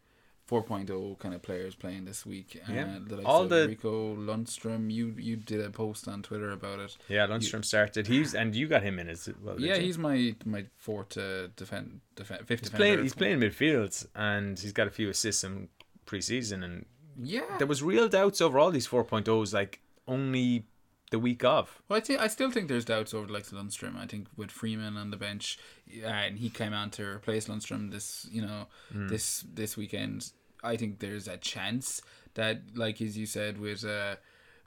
[0.48, 2.58] 4.0 kind of players playing this week.
[2.68, 2.98] Yeah.
[3.10, 4.90] uh, All the- Rico Lundstram.
[4.90, 6.96] You you did a post on Twitter about it.
[7.08, 8.06] Yeah, Lundstram started.
[8.06, 9.60] He's and you got him in as well.
[9.60, 9.82] Yeah, you?
[9.82, 12.76] he's my my fourth uh, defend defend fifth He's defender.
[12.94, 13.02] playing.
[13.02, 15.68] He's playing midfield, and he's got a few assists in
[16.08, 16.64] preseason.
[16.64, 16.86] And
[17.20, 17.56] Yeah.
[17.58, 20.66] there was real doubts over all these 4.0s, like only
[21.10, 21.80] the week of.
[21.88, 23.96] Well, I think I still think there's doubts over the likes of Lundstram.
[23.96, 25.58] I think with Freeman on the bench,
[26.02, 29.08] uh, and he came on to replace Lundstram this you know Hmm.
[29.08, 30.32] this this weekend.
[30.62, 32.02] I think there's a chance
[32.34, 34.16] that, like as you said, with uh,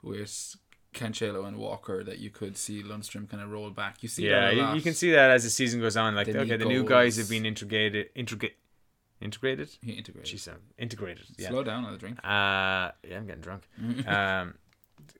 [0.02, 0.56] with
[0.94, 4.02] Cancelo and Walker, that you could see Lundstram kind of roll back.
[4.02, 6.14] You see Yeah, that you, you can see that as the season goes on.
[6.14, 8.08] Like, The okay, the new guys have been integrated.
[8.14, 8.56] Integrate.
[9.22, 9.70] Integrated.
[9.82, 10.48] he integrated.
[10.48, 11.24] I'm integrated.
[11.38, 11.48] Yeah.
[11.48, 12.18] Slow down on the drink.
[12.18, 13.68] Uh, yeah, I'm getting drunk.
[14.06, 14.54] um,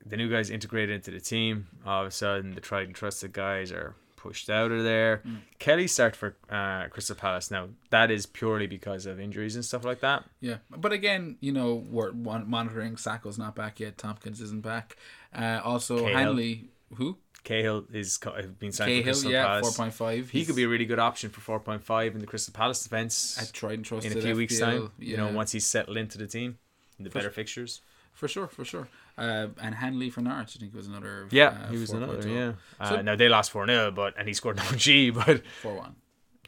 [0.05, 1.67] the new guys integrated into the team.
[1.85, 5.21] All of a sudden, the tried and trusted guys are pushed out of there.
[5.27, 5.39] Mm.
[5.59, 7.67] Kelly start for uh, Crystal Palace now.
[7.89, 10.23] That is purely because of injuries and stuff like that.
[10.39, 12.95] Yeah, but again, you know, we're monitoring.
[12.95, 13.97] Sakho's not back yet.
[13.97, 14.97] Tomkins isn't back.
[15.33, 16.17] Uh, also, Cahill.
[16.17, 19.61] Hanley, who Cahill is has been signed for Cahill, Crystal yeah, Palace.
[19.75, 20.29] four point five.
[20.29, 22.83] He could be a really good option for four point five in the Crystal Palace
[22.83, 24.91] defense I tried and trusted in a few weeks' time.
[24.99, 26.57] Yeah, You know, once he's settled into the team,
[26.99, 27.31] the For better sure.
[27.31, 27.81] fixtures.
[28.13, 28.87] for sure, for sure.
[29.17, 31.27] Uh, and Hanley for Norwich, I think was another.
[31.31, 31.97] Yeah, uh, he was 4.0.
[31.97, 32.27] another.
[32.29, 32.51] Yeah.
[32.79, 35.75] Uh, So- now they lost four 0 but and he scored no G, but four
[35.75, 35.95] one.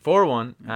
[0.01, 0.55] four one.
[0.67, 0.71] Uh,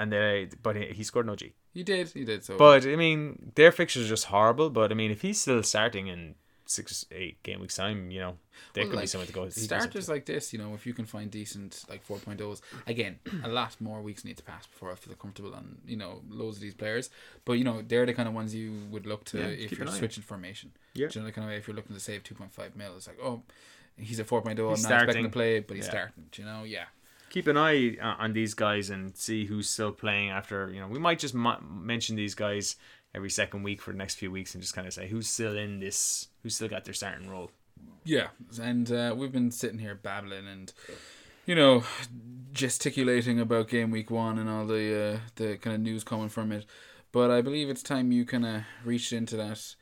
[0.00, 1.54] and they but he, he scored no G.
[1.74, 2.42] He did, he did.
[2.44, 4.70] So, But I mean, their fixtures are just horrible.
[4.70, 6.34] But I mean, if he's still starting in
[6.70, 8.36] six, eight game weeks time, you know,
[8.74, 9.40] there Well, could be like, someone to go.
[9.42, 10.10] he goes starters into.
[10.10, 14.02] like this, you know, if you can find decent like 4.0s, again, a lot more
[14.02, 17.08] weeks need to pass before I feel comfortable on you know loads of these players.
[17.46, 19.82] But you know, they're the kind of ones you would look to Yeah, if you're
[19.82, 20.72] an eye switching formation.
[20.94, 21.08] Yeah.
[21.08, 23.08] Do you know the kind of way if you're looking to save 2.5 mil, it's
[23.08, 23.42] like oh.
[24.00, 24.50] He's a 4.0.
[24.50, 25.24] I'm not He's expecting starting.
[25.24, 25.90] to play, but he's Yeah.
[25.90, 26.24] starting.
[26.30, 26.84] do You know, yeah.
[27.30, 30.86] keep an eye uh, on these guys and see who's still playing after you know
[30.86, 32.76] we might just mo- mention these guys
[33.14, 35.56] every second week for the next few weeks and just kind of say who's still
[35.56, 37.50] in this who's still got their starting role
[38.04, 38.28] Yeah,
[38.60, 40.72] and uh, we've been sitting here babbling and
[41.46, 41.84] you know
[42.52, 46.52] gesticulating about game week one and all the uh, the kind of news coming from
[46.52, 46.66] it.
[47.12, 49.74] But I believe it's time you kind of reached into that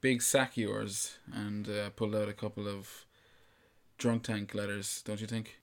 [0.00, 3.04] big sack yours and uh, pulled out a couple of
[3.98, 5.58] drunk tank letters, don't you think?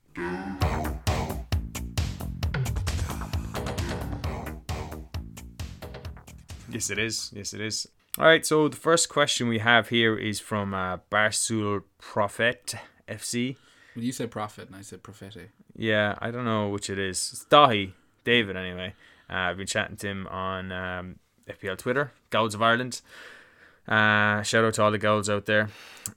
[6.70, 7.88] Yes it is yes it is
[8.18, 12.76] all right so the first question we have here is from uh, barsul prophet
[13.08, 13.56] fc
[13.96, 15.50] Well, you said prophet and I said prophetic.
[15.76, 17.94] yeah i don't know which it is it's dahi
[18.24, 18.94] david anyway
[19.30, 21.16] uh, i've been chatting to him on um,
[21.50, 23.02] fpl twitter Golds of ireland
[23.88, 25.70] Uh, shout out to all the girls out there.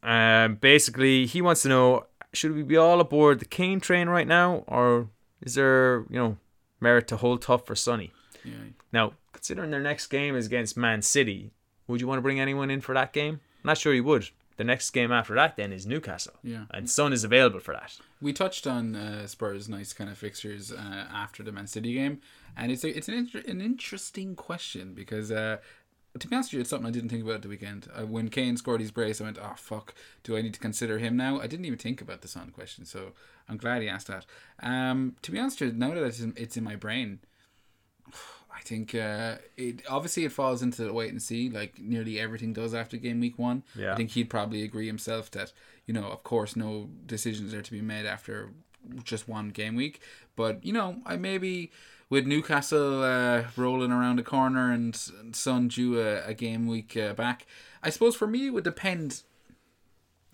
[0.02, 4.26] Um, basically, he wants to know: should we be all aboard the Kane train right
[4.26, 5.06] now, or
[5.40, 6.36] is there, you know,
[6.80, 8.10] merit to hold tough for Sonny?
[8.44, 8.54] Yeah.
[8.92, 11.50] Now, considering their next game is against Man City,
[11.86, 13.40] would you want to bring anyone in for that game?
[13.64, 14.28] I'm Not sure you would.
[14.58, 16.64] The next game after that then is Newcastle, Yeah.
[16.72, 17.96] and Son is available for that.
[18.20, 22.20] We touched on uh, Spurs' nice kind of fixtures uh, after the Man City game,
[22.54, 25.56] and it's a, it's an inter- an interesting question because uh,
[26.18, 27.88] to be honest with you, it's something I didn't think about at the weekend.
[27.94, 30.98] Uh, when Kane scored his brace, I went, "Oh fuck, do I need to consider
[30.98, 33.12] him now?" I didn't even think about the Son question, so
[33.48, 34.26] I'm glad he asked that.
[34.62, 37.20] Um, to be honest with you, now that it's in, it's in my brain,
[38.60, 42.52] I think uh, it obviously it falls into the wait and see, like nearly everything
[42.52, 43.62] does after game week one.
[43.74, 43.94] Yeah.
[43.94, 45.52] I think he'd probably agree himself that
[45.86, 48.50] you know, of course, no decisions are to be made after
[49.02, 50.00] just one game week.
[50.36, 51.72] But you know, I maybe
[52.10, 54.94] with Newcastle uh, rolling around the corner and
[55.32, 57.46] Son due a, a game week uh, back,
[57.82, 59.22] I suppose for me it would depend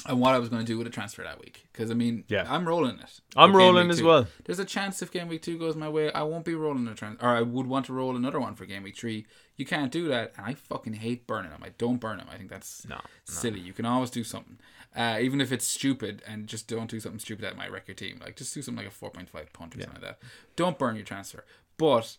[0.04, 1.66] on what I was going to do with a transfer that week.
[1.72, 2.46] Because I mean, Yeah.
[2.48, 3.20] I'm rolling it.
[3.34, 4.06] I'm rolling as two.
[4.06, 4.26] well.
[4.44, 6.94] There's a chance if game week two goes my way, I won't be rolling a
[6.94, 9.26] transfer, or I would want to roll another one for game week three.
[9.56, 11.62] You can't do that, and I fucking hate burning them.
[11.64, 12.28] I don't burn them.
[12.30, 13.58] I think that's No, silly.
[13.60, 14.58] You can always do something,
[14.94, 17.94] uh, even if it's stupid, and just don't do something stupid that might wreck your
[17.94, 18.20] team.
[18.22, 20.18] Like just do something like a four point five punt or something like that.
[20.56, 21.44] Don't burn your transfer.
[21.78, 22.16] But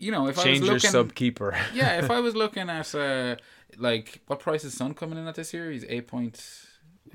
[0.00, 1.56] you know, if Change I was looking, sub keeper.
[1.72, 3.36] yeah, if I was looking at uh,
[3.78, 5.70] like what price is Son coming in at this year?
[5.70, 6.44] He's eight point.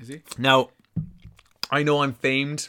[0.00, 0.22] Is he?
[0.38, 0.70] Now,
[1.70, 2.68] I know I'm famed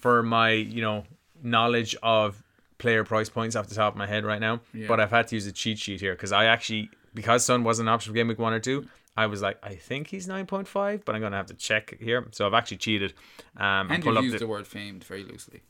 [0.00, 1.04] for my, you know,
[1.42, 2.42] knowledge of
[2.78, 4.86] player price points off the top of my head right now, Yeah.
[4.88, 7.88] but I've had to use a cheat sheet here because I actually because Son wasn't
[7.88, 8.86] an option for game week one or two.
[9.16, 11.96] I was like, I think he's nine point five, but I'm gonna have to check
[12.00, 12.26] here.
[12.32, 13.14] So I've actually cheated.
[13.56, 15.60] Um, And you used the- the word famed very loosely.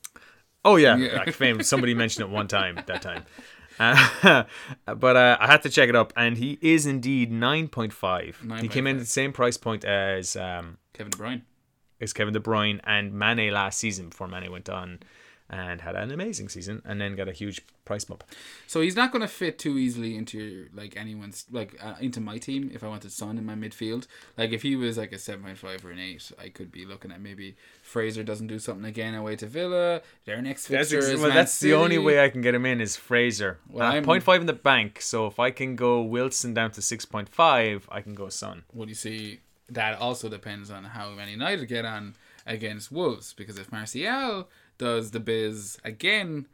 [0.64, 1.16] Oh yeah, Yeah.
[1.18, 1.62] like fame.
[1.62, 3.24] Somebody mentioned it one time that time.
[3.79, 4.45] Uh,
[4.87, 8.41] but uh, I had to check it up, and he is indeed nine point five.
[8.61, 11.43] He came in at the same price point as um, Kevin De Bruyne.
[12.01, 15.01] as Kevin De Bruyne and Mane last season before Mane went on
[15.55, 18.24] and had an amazing season, and then got a huge price bump.
[18.66, 22.38] So he's not going to fit too easily into like anyone's like uh, into my
[22.38, 24.09] team if I wanted Son in my midfield.
[24.36, 26.84] Like if he was like a seven point five or an eight, I could be
[26.84, 30.00] looking at maybe Fraser doesn't do something again away to Villa.
[30.24, 32.55] Their next That's, fixture ex- is well, Man that's the only way I can get
[32.55, 33.59] him in is Fraser.
[33.70, 37.82] Well, I'm- 0.5 in the bank, so if I can go Wilson down to 6.5,
[37.88, 38.64] I can go Son.
[38.72, 43.32] What do you see, that also depends on how Man United get on against Wolves.
[43.32, 44.48] Because if Martial
[44.79, 46.47] does the biz again,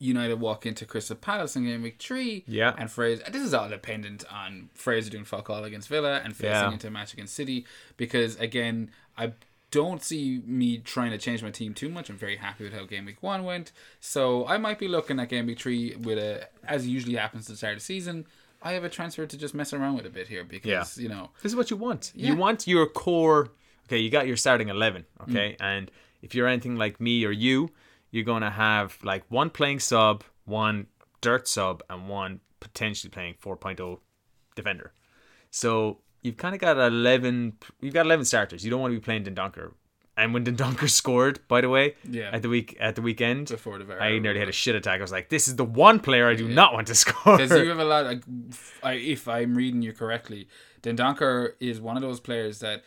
[0.00, 2.44] United walk into Crystal Palace in game week three.
[2.46, 2.74] Yeah.
[2.78, 6.52] And Fraser, this is all dependent on Fraser doing fuck all against Villa and facing
[6.52, 6.72] Yeah.
[6.72, 7.66] into a match against City.
[7.96, 9.32] Because again, I
[9.72, 12.08] don't see me trying to change my team too much.
[12.10, 13.72] I'm very happy with how game week one went.
[14.00, 17.54] So I might be looking at game week three with a, as usually happens at
[17.54, 18.26] the start of the season.
[18.62, 21.30] I have a transfer to just mess around with a bit here because you know
[21.42, 22.12] This is what you want.
[22.14, 22.28] Yeah.
[22.30, 23.50] You want your core.
[23.86, 25.28] Okay, you got your starting 11, Mm.
[25.30, 25.56] okay?
[25.60, 25.90] And
[26.22, 27.70] if you're anything like me or you,
[28.10, 30.86] you're going to have like one playing sub, one
[31.20, 33.98] dirt sub, and one potentially playing 4.0
[34.54, 34.92] defender.
[35.50, 38.64] So you've kind of got 11 you've got 11 starters.
[38.64, 39.72] You don't want to be playing Dendoncker.
[40.16, 42.30] And when Dendoncker scored, by the way, Yeah.
[42.32, 44.00] at the week at the weekend, before the VAR.
[44.02, 44.98] I nearly had a shit attack.
[44.98, 47.36] I was like, this is the one player I do not want to score.
[47.36, 48.04] Because you have a lot.
[48.06, 48.22] Like,
[48.84, 50.48] if I'm reading you correctly,
[50.82, 52.82] Dendoncker is one of those players that,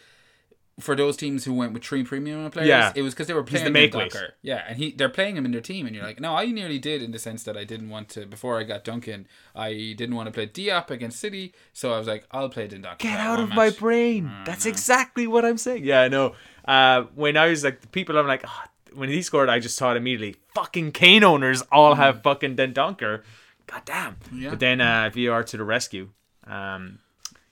[0.82, 2.92] for those teams who went with three premium players, Yeah.
[2.96, 4.16] it was because they were playing the weight.
[4.42, 6.80] Yeah, and he they're playing him in their team, and you're like, no, I nearly
[6.80, 9.28] did in the sense that I didn't want to before I got Duncan.
[9.56, 13.00] I didn't want to play Diop against City, so I was like, I'll play Dundalk.
[13.00, 13.78] Get out of my match.
[13.78, 14.32] brain.
[14.46, 15.84] That's exactly what I'm saying.
[15.86, 16.36] Yeah, I know.
[16.66, 19.78] Uh, when I was like, the people I'm like, "Ah," when he scored, I just
[19.80, 23.24] thought immediately, fucking Kane owners all have fucking Dendoncker.
[23.68, 24.18] God damn.
[24.34, 24.50] Yeah.
[24.52, 26.10] But then uh, VR to the rescue.
[26.46, 27.00] Um,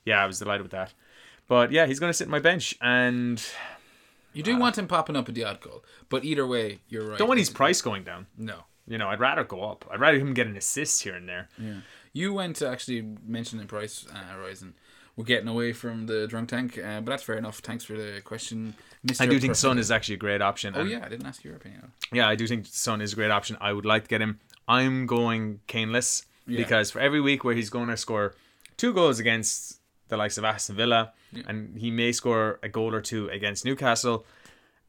[0.06, 0.94] yeah, I was delighted with that.
[1.50, 2.76] But yeah, he's going to sit in my bench.
[2.80, 3.44] And
[4.34, 7.18] You do want him popping up at the odd goal, but either way, you're right.
[7.18, 8.28] don't want his price going down.
[8.38, 8.64] No.
[8.88, 9.86] You know, I'd rather go up.
[9.92, 11.50] I'd rather him get an assist here and there.
[11.58, 11.82] Yeah.
[12.14, 14.76] You went to actually mentioning price, uh, Horizon.
[15.16, 17.60] We're getting away from the drunk tank, uh, but that's fair enough.
[17.60, 18.74] Thanks for the question,
[19.06, 19.22] Mr.
[19.22, 20.74] I do think Son is actually a great option.
[20.78, 21.92] Oh yeah, I didn't ask your opinion.
[22.14, 23.58] Yeah, I do think Son is a great option.
[23.60, 24.40] I would like to get him.
[24.68, 26.58] I'm going Kaneless Yeah.
[26.58, 28.34] because for every week where he's going to score
[28.78, 29.79] two goals against
[30.10, 31.44] the likes of Aston Villa, Yeah.
[31.48, 34.26] and he may score a goal or two against Newcastle.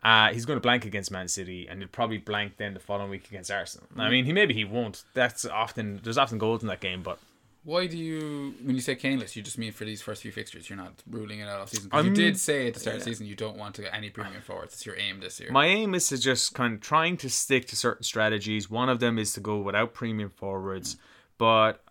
[0.02, 3.10] Uh, he's going to blank against Man City, and he'll probably blank then the following
[3.10, 3.86] week against Arsenal.
[3.96, 5.04] I mean, he maybe he won't.
[5.14, 7.18] That's often there's often goals in that game, but
[7.62, 10.70] Why do you, when you say Kaneless, you just mean for these first few fixtures?
[10.70, 11.90] You're not ruling it out all season.
[11.90, 13.92] 'Cause you did say at the start of the season you don't want to get
[13.92, 14.72] any premium forwards.
[14.72, 15.52] It's your aim this year.
[15.52, 18.70] My aim is to just kind of trying to stick to certain strategies.
[18.70, 20.96] One of them is to go without premium forwards,
[21.36, 21.84] but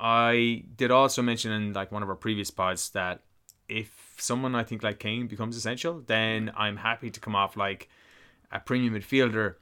[0.00, 3.20] I did also mention in like one of our previous pods that
[3.68, 6.58] if someone I think like Kane becomes essential, then mm-hmm.
[6.58, 7.88] I'm happy to come off like
[8.50, 9.56] a premium midfielder.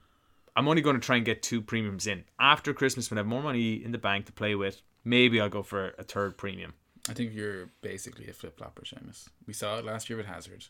[0.57, 3.27] I'm only going to try and get two premiums in after Christmas when I have
[3.27, 4.81] more money in the bank to play with.
[5.05, 6.75] Maybe I'll go for a third premium.
[7.09, 9.29] I think you're basically a flip flopper, Seamus.
[9.47, 10.67] We saw it last year with Hazard,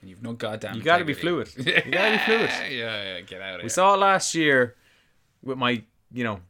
[0.00, 0.74] and you've no goddamn.
[0.74, 1.48] You got to be fluid.
[1.56, 2.50] You got to be fluid.
[2.70, 3.64] yeah, yeah, get out of We here.
[3.64, 4.74] We saw it last year
[5.42, 6.40] with my, you know,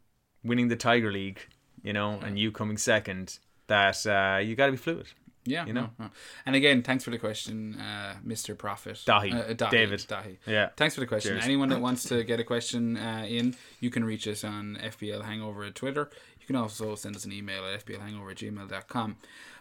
[0.43, 1.41] winning the Tiger League,
[1.87, 3.39] you know, and you coming second.
[3.69, 5.07] That uh, you got to be fluid.
[5.45, 5.91] Yeah, you know?
[5.99, 6.11] no, no.
[6.45, 8.59] And again, thanks for the question, uh, Mr.
[8.59, 8.97] Prophet.
[9.07, 9.33] Dahi.
[9.33, 9.71] Uh, Dahi.
[9.71, 10.01] David.
[10.01, 10.37] Dahi.
[10.45, 10.71] Yeah.
[10.77, 11.35] Thanks for the question.
[11.35, 11.45] Cheers.
[11.45, 15.25] Anyone that wants to get a question uh, in, you can reach us on FPL
[15.25, 16.11] Hangover at Twitter.
[16.41, 19.17] You can also send us an email at fplhangover at gmail.com.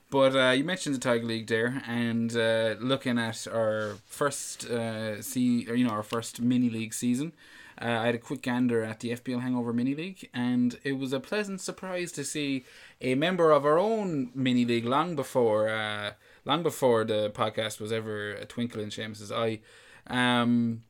[0.09, 5.21] But uh, you mentioned the Tiger League there, and uh, looking at our first uh,
[5.21, 7.34] see, or, you know, our first mini league season,
[7.82, 11.13] uh, I had a quick gander at the FPL Hangover mini league, and it was
[11.13, 12.65] a pleasant surprise to see
[13.01, 16.13] a member of our own mini league long before, uh,
[16.45, 19.59] long before the podcast was ever a twinkle in Seamus's eye.
[20.07, 20.84] Um,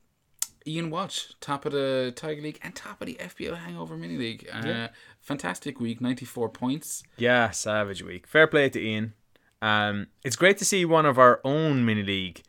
[0.66, 4.48] Ian Walsh, top of the Tiger League and top of the FPL Hangover Mini League.
[4.52, 4.88] Uh, Yeah.
[5.20, 7.02] Fantastic week, 94 points.
[7.16, 8.26] Yeah, savage week.
[8.26, 9.14] Fair play to Ian.
[9.62, 12.42] Um, it's great to see one of our own mini league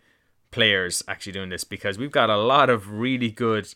[0.51, 3.73] players actually doing this because we've got a lot of really good,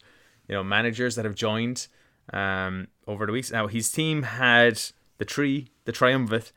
[0.51, 1.87] you know, managers that have joined
[2.33, 3.51] um, over the weeks.
[3.51, 4.79] Now his team had
[5.17, 6.51] the tree, the triumvirate,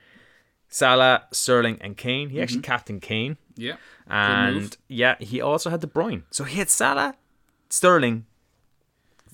[0.69, 2.31] Salah, Sterling, and Kane.
[2.31, 3.37] He actually captained Kane.
[3.57, 3.77] Yeah.
[4.09, 6.25] And yeah, he also had De Bruyne.
[6.33, 7.15] So he had Salah,
[7.71, 8.27] Sterling,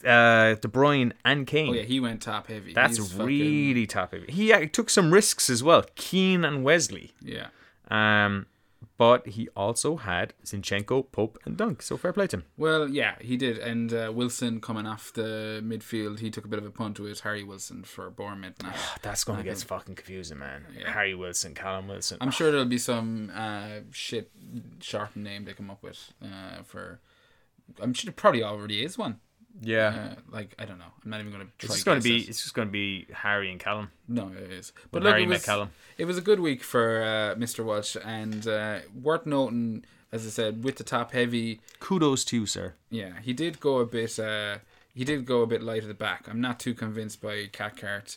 [0.04, 1.70] uh, De Bruyne and Kane.
[1.70, 2.74] Oh yeah, he went top heavy.
[2.74, 4.30] That's He's fucking- really top heavy.
[4.30, 5.84] He uh, took some risks as well.
[5.94, 7.12] Kean and Wesley.
[7.22, 7.48] yeah.
[7.90, 8.46] Um,
[9.00, 11.80] but he also had Zinchenko, Pope, and Dunk.
[11.80, 12.44] So fair play to him.
[12.58, 13.56] Well, yeah, he did.
[13.56, 17.20] And uh, Wilson coming off the midfield, he took a bit of a punt with
[17.20, 18.62] Harry Wilson for Bournemouth.
[18.62, 18.74] Now.
[19.00, 20.66] That's going to get fucking confusing, man.
[20.78, 20.92] Yeah.
[20.92, 22.18] Harry Wilson, Callum Wilson.
[22.20, 24.32] I'm sure there'll be some uh, shit
[24.80, 27.00] shortened name they come up with uh, for.
[27.80, 29.20] I'm sure there probably already is one.
[29.62, 29.88] Yeah.
[30.12, 30.84] Uh, like I don't know.
[31.04, 31.66] I'm not even going to try.
[31.66, 32.16] it's just going to be.
[32.18, 32.28] it.
[32.28, 33.90] It's just going to be Harry and Callum.
[34.08, 34.72] No, it is.
[34.90, 35.70] But look, Harry it met was, Callum.
[35.98, 37.64] it was a good week for uh, Mr.
[37.64, 42.46] Welch, and uh, worth noting, as I said, with the top heavy, Kudos to you,
[42.46, 42.74] sir.
[42.90, 44.18] yeah, he did go a bit.
[44.18, 44.58] Uh,
[44.94, 46.26] he did go a bit light at the back.
[46.28, 48.16] I'm not too convinced by Cathcart,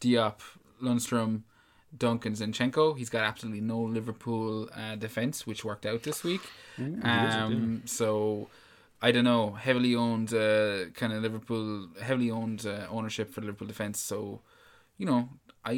[0.00, 0.40] Diop,
[0.82, 1.42] Lundstram,
[1.96, 2.96] Duncan, Zinchenko.
[2.96, 6.40] He's got absolutely no Liverpool uh, defense, which worked out this week.
[7.02, 8.48] um, so
[9.06, 9.44] I don't know.
[9.66, 13.98] Heavily owned, uh, kind of Liverpool, heavily owned uh, ownership for Liverpool defense.
[14.00, 14.40] So
[15.00, 15.28] you know,
[15.64, 15.76] I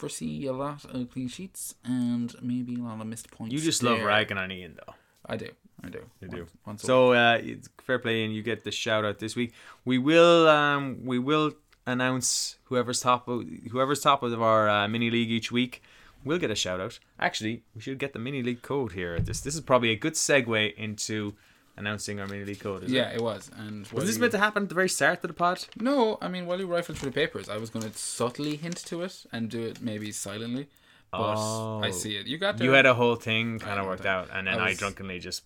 [0.00, 3.52] foresee a lot of clean sheets and maybe a lot of missed points.
[3.54, 4.94] You just love ragging on Ian, though.
[5.34, 5.50] I do.
[5.86, 6.02] I do.
[6.20, 6.46] You do.
[6.66, 9.52] Once- So uh, it's fair play, and you get the shout out this week.
[9.84, 11.52] We will um, we will
[11.86, 15.82] announce whoever's top of, whoever's top of our uh, mini league each week.
[16.24, 16.98] We'll get a shout out.
[17.20, 19.18] Actually, we should get the mini league code here.
[19.20, 21.34] This this is probably a good segue into
[21.76, 22.84] announcing our mini league code.
[22.84, 23.16] Is Yeah, it?
[23.16, 23.50] it was.
[23.56, 25.64] And Was this you- meant to happen at the very start of the pod?
[25.80, 28.76] No, I mean while you rifled through the papers, I was going to subtly hint
[28.86, 30.68] to it and do it maybe silently,
[31.12, 31.90] but I Oh.
[31.92, 32.26] see it.
[32.26, 32.66] You got oh, there.
[32.68, 35.44] You had a whole thing kind of worked out, and then I I, drunkenly just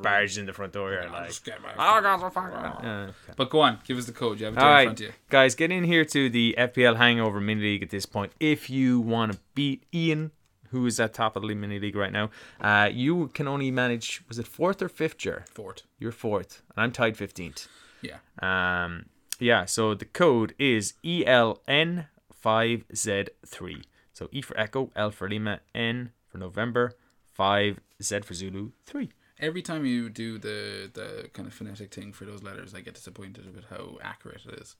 [0.00, 0.92] barged in the front door.
[0.94, 2.50] and like, just get my- oh god, so fuck.
[2.82, 3.12] Yeah, okay.
[3.36, 4.40] But go on, give us the code.
[4.40, 5.12] You have it All in front of you.
[5.28, 8.32] guys, get in here to the FPL Hangover Mini League at this point.
[8.40, 10.30] If you want to beat Ian,
[10.70, 14.22] who is at top of the mini league right now, uh, you can only manage.
[14.28, 15.18] Was it fourth or fifth?
[15.18, 15.44] Jer?
[15.52, 15.84] Fort.
[15.98, 17.66] You're fourth, and I'm tied fifteenth.
[18.02, 18.18] Yeah.
[18.40, 19.06] Um,
[19.38, 19.64] yeah.
[19.64, 23.84] So the code is E ELN5Z3.
[24.12, 26.92] So E for Echo, L for Lima, N for November,
[27.32, 29.10] five Z for Zulu, three.
[29.40, 32.94] Every time you do the the kind of phonetic thing for those letters, I get
[32.94, 34.74] disappointed with how accurate it is.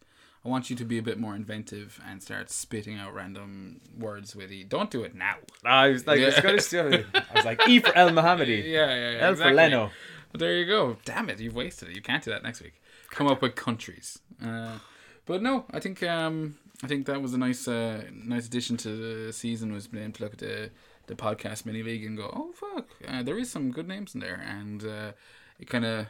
[0.48, 4.34] I want you to be a bit more inventive and start spitting out random words
[4.34, 4.64] with E.
[4.64, 5.34] Don't do it now.
[5.62, 6.28] I was like, Yeah.
[6.28, 7.04] it's gonna.
[7.14, 9.18] I was like E for Elmohamady, Yeah, yeah, yeah.
[9.26, 9.50] L exactly.
[9.50, 9.90] for Leno.
[10.32, 10.96] But there you go.
[11.04, 11.96] Damn it, you've wasted it.
[11.96, 12.80] You can't do that next week.
[13.10, 14.20] Come up with countries.
[14.42, 14.78] Uh,
[15.26, 18.88] but no, I think um, I think that was a nice uh, nice addition to
[19.26, 20.70] the season was being able to look at the
[21.08, 24.20] the podcast mini league and go, oh fuck, uh, there is some good names in
[24.20, 25.12] there, and uh,
[25.60, 26.06] it kind of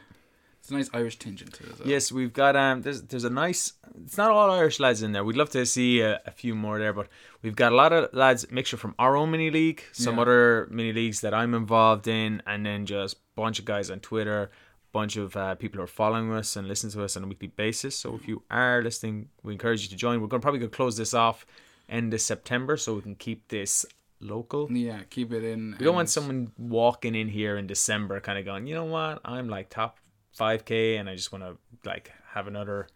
[0.69, 1.79] it's a nice Irish tinge into it.
[1.79, 1.89] Well.
[1.89, 2.83] Yes, we've got um.
[2.83, 3.73] There's there's a nice.
[4.05, 5.25] It's not all Irish lads in there.
[5.25, 7.09] We'd love to see a, a few more there, but
[7.43, 10.23] we've got a lot of lads mixture from our own mini league, some Yeah.
[10.23, 14.51] other mini leagues that I'm involved in, and then just bunch of guys on Twitter,
[14.93, 17.49] bunch of uh, people who are following us and listen to us on a weekly
[17.49, 17.97] basis.
[17.97, 20.21] So if you are listening, we encourage you to join.
[20.21, 21.47] We're going to probably gonna close this off
[21.89, 23.87] end of September, so we can keep this
[24.21, 24.71] local.
[24.71, 25.77] Yeah, keep it in.
[25.79, 29.21] We don't want someone walking in here in December, kind of going, you know what?
[29.25, 29.99] I'm like top
[30.39, 32.87] five k, and I just want to like have another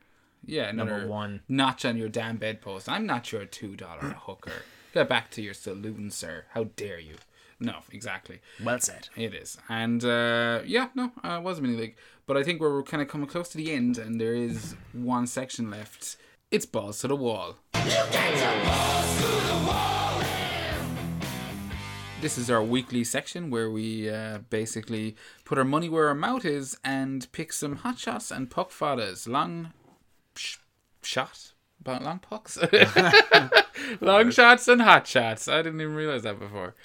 [0.47, 1.41] yeah number one.
[1.49, 2.89] notch on your damn bedpost.
[2.89, 4.63] I'm not your two dollar hooker.
[4.95, 6.45] Get back to your saloon, sir.
[6.55, 7.17] How dare you?
[7.59, 8.41] No, exactly.
[8.63, 9.09] Well said.
[9.17, 12.61] It is, and uh, yeah, no, uh, it was a mini league, but I think
[12.61, 16.17] we're kind of coming close to the end, and there is one section left.
[16.51, 17.57] It's balls to the wall.
[22.23, 26.45] This is our weekly section where we uh, basically put our money where our mouth
[26.45, 29.27] is and pick some hot shots and puck fadas.
[29.27, 29.73] Long
[30.37, 30.59] sh-
[31.03, 31.51] shot?
[31.81, 32.59] About long pucks?
[34.01, 35.49] long shots and hot shots.
[35.49, 36.77] I didn't even realize that before.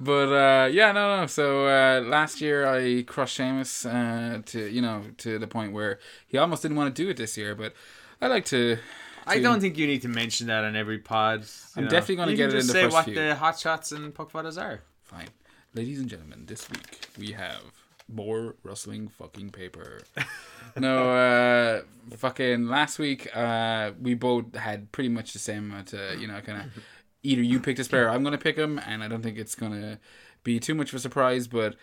[0.00, 1.26] But uh, yeah, no, no.
[1.28, 6.00] So uh, last year I crushed Seamus uh, to you know to the point where
[6.26, 7.54] he almost didn't want to do it this year.
[7.54, 7.74] But
[8.20, 8.78] I like to.
[9.26, 11.44] I don't think you need to mention that on every pod.
[11.76, 11.90] I'm know.
[11.90, 14.32] definitely gonna get it in the just the say what the hot shots and puck
[14.32, 14.80] fadas are.
[15.02, 15.28] Fine,
[15.74, 16.46] ladies and gentlemen.
[16.46, 17.62] This week we have
[18.08, 20.02] more rustling fucking paper.
[20.76, 21.82] no, uh,
[22.16, 25.92] fucking last week uh, we both had pretty much the same amount.
[25.92, 26.84] Of, you know, kind of
[27.22, 29.98] either you picked a player, I'm gonna pick him, and I don't think it's gonna
[30.42, 31.46] be too much of a surprise.
[31.46, 31.76] But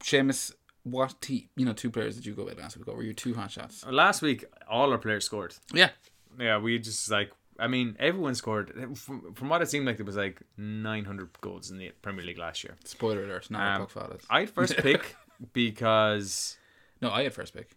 [0.00, 0.52] Seamus,
[0.84, 2.86] what te- you know, two players did you go with last week?
[2.86, 3.84] What were your two hot shots?
[3.86, 5.54] Last week, all our players scored.
[5.72, 5.90] Yeah,
[6.38, 7.30] Yeah, we just like.
[7.60, 8.72] I mean, everyone scored.
[8.96, 12.38] From, from what it seemed like, there was like 900 goals in the Premier League
[12.38, 12.76] last year.
[12.84, 13.50] spoiler alert.
[13.50, 14.20] Not Um, puck.
[14.30, 15.16] I had first pick
[15.52, 16.56] because.
[17.02, 17.70] No, I had first pick.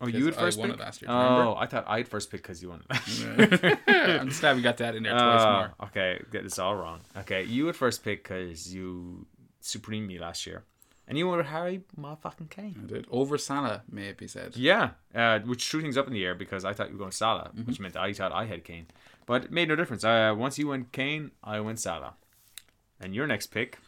[0.00, 0.78] Oh, you had first I first won pick.
[0.78, 2.82] it last year, oh, I thought I had first pick because you won.
[2.88, 3.78] It last year.
[4.20, 5.88] I'm just glad we got that in there twice Uh, more.
[5.88, 7.00] okay, get this all wrong.
[7.16, 9.26] Okay, you had first pick because you
[9.60, 10.62] supreme me last year.
[11.08, 12.78] And you went with Harry motherfucking Kane.
[12.84, 13.06] I did.
[13.10, 14.56] Over Salah, may it be said.
[14.56, 17.12] Yeah, uh, which threw things up in the air because I thought you were going
[17.12, 17.64] Salah, Mm-hmm.
[17.64, 18.86] which meant I thought I had Kane.
[19.24, 20.04] But it made no difference.
[20.04, 22.14] Uh, once you went Kane, I went Salah.
[23.00, 23.78] And your next pick,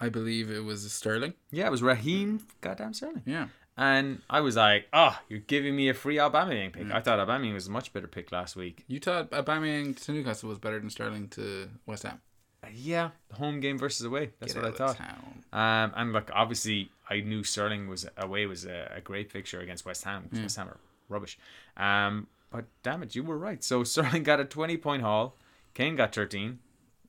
[0.00, 1.34] I believe it was Sterling.
[1.52, 3.22] yeah, it was Raheem goddamn Sterling.
[3.24, 3.48] Yeah.
[3.76, 6.90] And I was like, oh, you're giving me a free Aubameyang pick.
[6.90, 8.84] I thought Aubameyang was a much better pick last week.
[8.88, 12.20] You thought Aubameyang to Newcastle was better than Sterling to West Ham.
[12.74, 14.30] Yeah, home game versus away.
[14.40, 15.00] That's Get what I thought.
[15.52, 19.86] Um, and look, obviously, I knew Sterling was away was a, a great fixture against
[19.86, 20.24] West Ham.
[20.24, 20.76] because West Ham are
[21.08, 21.38] rubbish.
[21.76, 23.62] Um, but damn it, you were right.
[23.64, 25.36] So Sterling got a twenty point haul.
[25.74, 26.58] Kane got thirteen.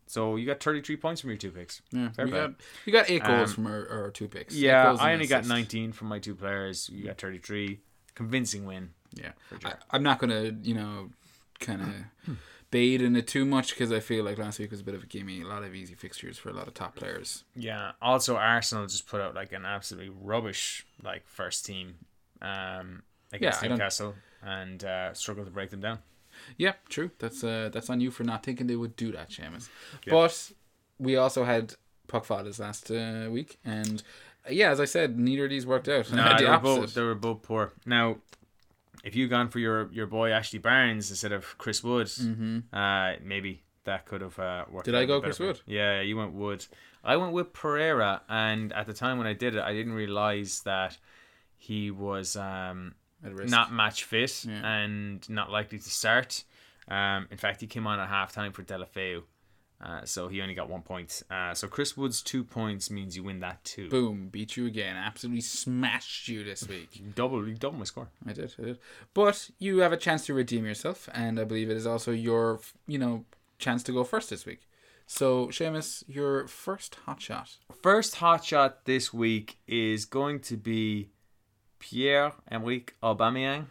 [0.07, 1.81] So you got thirty three points from your two picks.
[1.91, 2.39] Yeah, Fair play.
[2.39, 2.53] got
[2.85, 4.55] we got eight goals Um, from our, our two picks.
[4.55, 6.89] Yeah, I only got nineteen from my two players.
[6.89, 7.79] You got thirty three.
[8.15, 8.89] Convincing win.
[9.13, 9.73] Yeah, For I.
[9.91, 11.09] I'm not gonna you know
[11.59, 11.81] kind
[12.27, 12.37] of
[12.71, 15.03] bait in it too much because I feel like last week was a bit of
[15.03, 15.41] a gimme.
[15.41, 17.43] A lot of easy fixtures for a lot of top players.
[17.55, 17.91] Yeah.
[18.01, 21.95] Also, Arsenal just put out like an absolutely rubbish like first team
[22.41, 23.03] um,
[23.33, 25.99] against don't- Newcastle and uh, struggled to break them down.
[26.57, 27.11] Yeah, true.
[27.19, 29.67] That's uh that's on you for not thinking they would do that, Seamus.
[30.05, 30.11] Yeah.
[30.11, 30.51] But
[30.97, 31.73] we also had
[32.07, 34.01] puck fathers last uh, week, and
[34.47, 36.09] uh, yeah, as I said, neither of these worked out.
[36.13, 37.73] No, the they were, both, they were both poor.
[37.85, 38.17] Now,
[39.03, 42.09] if you gone for your, your boy Ashley Barnes instead of Chris Wood,
[42.73, 44.87] uh, maybe that could have uh, worked.
[44.87, 44.95] Mm-hmm.
[44.95, 45.39] Did I go Chris.
[45.39, 45.61] Wood?
[45.65, 46.65] Yeah, you went Wood.
[47.03, 50.61] I went with Pereyra, and at the time when I did it, I didn't realize
[50.65, 50.97] that
[51.55, 54.65] he was um, not match fit Yeah.
[54.65, 56.43] and not likely to start.
[56.87, 59.23] Um, in fact, he came on at halftime for Deulofeu.
[59.81, 61.23] Uh, so he only got one point.
[61.31, 63.89] Uh, so Chris Wood's two points means you win that too.
[63.89, 64.97] Boom, beat you again.
[64.97, 67.01] Absolutely smashed you this week.
[67.15, 68.09] Double, you double my score.
[68.27, 68.79] I did, I did.
[69.13, 72.59] But you have a chance to redeem yourself, and I believe it is also your,
[72.87, 73.23] you know,
[73.57, 74.67] chance to go first this week.
[75.07, 77.55] So, Seamus, your first hot shot.
[77.81, 81.09] First hot shot this week is going to be
[81.79, 83.65] Pierre Emerick Aubameyang.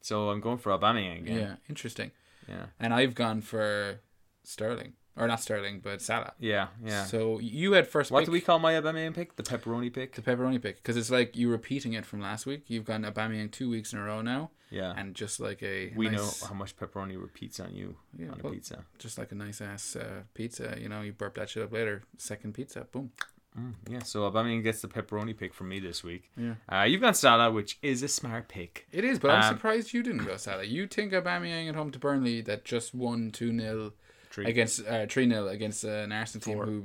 [0.00, 1.38] So I'm going for Aubameyang again.
[1.38, 2.12] Yeah, interesting.
[2.48, 2.66] Yeah.
[2.78, 4.00] And I've gone for
[4.44, 6.32] Sterling, or not Sterling, but Salah.
[6.38, 6.68] Yeah.
[6.84, 7.04] Yeah.
[7.04, 8.10] So you had first.
[8.10, 9.36] what pick, do we call my Aubameyang pick?
[9.36, 10.14] The pepperoni pick.
[10.14, 12.64] The pepperoni pick, because it's like you repeating it from last week.
[12.68, 14.92] You've gotten Aubameyang two weeks in a row now, Yeah.
[14.96, 18.40] and just like a we nice, know how much pepperoni repeats on you Yeah, on
[18.40, 18.84] a well- pizza.
[18.98, 20.76] just like a nice ass uh, pizza.
[20.80, 22.02] You know, you burp that shit up later.
[22.18, 23.10] Second pizza, boom.
[23.58, 24.02] Mm, yeah.
[24.02, 26.30] So Aubameyang gets the pepperoni pick from me this week.
[26.36, 26.56] Yeah.
[26.70, 28.86] Uh, you've got Salah, which is a smart pick.
[28.92, 30.64] It is, but I'm Um, surprised you didn't go Salah.
[30.64, 33.94] You think Aubameyang at home to Burnley that just won two 0
[34.36, 34.46] Three.
[34.46, 36.66] against uh, three 0 against an Arsenal team Four.
[36.66, 36.84] who.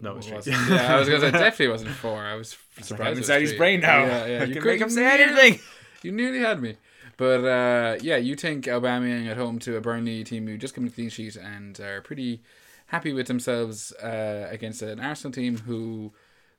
[0.00, 0.54] No, it was three.
[0.54, 2.20] Yeah, I was gonna say definitely wasn't four.
[2.24, 3.10] I was surprised.
[3.12, 4.04] I'm inside his brain now.
[4.04, 4.38] Yeah, yeah.
[4.42, 5.60] I You can make him say nearly- anything.
[6.02, 6.76] You nearly had me.
[7.16, 10.86] But uh, yeah, you think Aubameyang at home to a Burnley team who just come
[10.88, 12.42] to clean sheet and are pretty
[12.86, 16.12] happy with themselves uh, against an Arsenal team who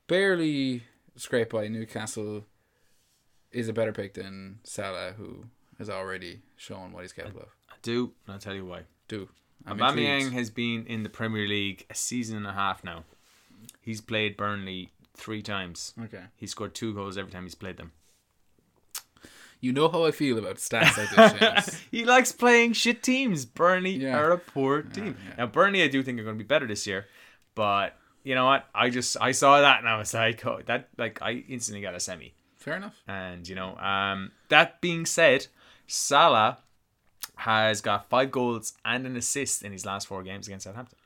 [0.07, 0.83] barely
[1.15, 2.45] scraped by Newcastle
[3.51, 5.45] is a better pick than Salah, who
[5.79, 7.47] has already shown what he's capable of.
[7.69, 8.81] I do, and I'll tell you why.
[9.07, 9.29] Do
[9.65, 10.33] I'm Aubameyang intrigued.
[10.33, 13.03] has been in the Premier League a season and a half now.
[13.81, 15.93] He's played Burnley three times.
[16.03, 17.91] Okay, He scored two goals every time he's played them.
[19.59, 21.81] you know how I feel about stats like this.
[21.91, 23.45] He likes playing shit teams.
[23.45, 24.17] Burnley Yeah.
[24.17, 25.15] are a poor team.
[25.27, 25.35] yeah.
[25.37, 27.05] Now Burnley, I do think are going to be better this year,
[27.53, 28.67] but you know what?
[28.73, 31.93] I just I saw that and I was like, oh, that like I instantly got
[31.95, 32.33] a semi.
[32.57, 33.01] Fair enough.
[33.07, 35.47] And you know, um, that being said,
[35.87, 36.59] Salah
[37.41, 40.97] has got five goals and an assist in his last four games against Southampton.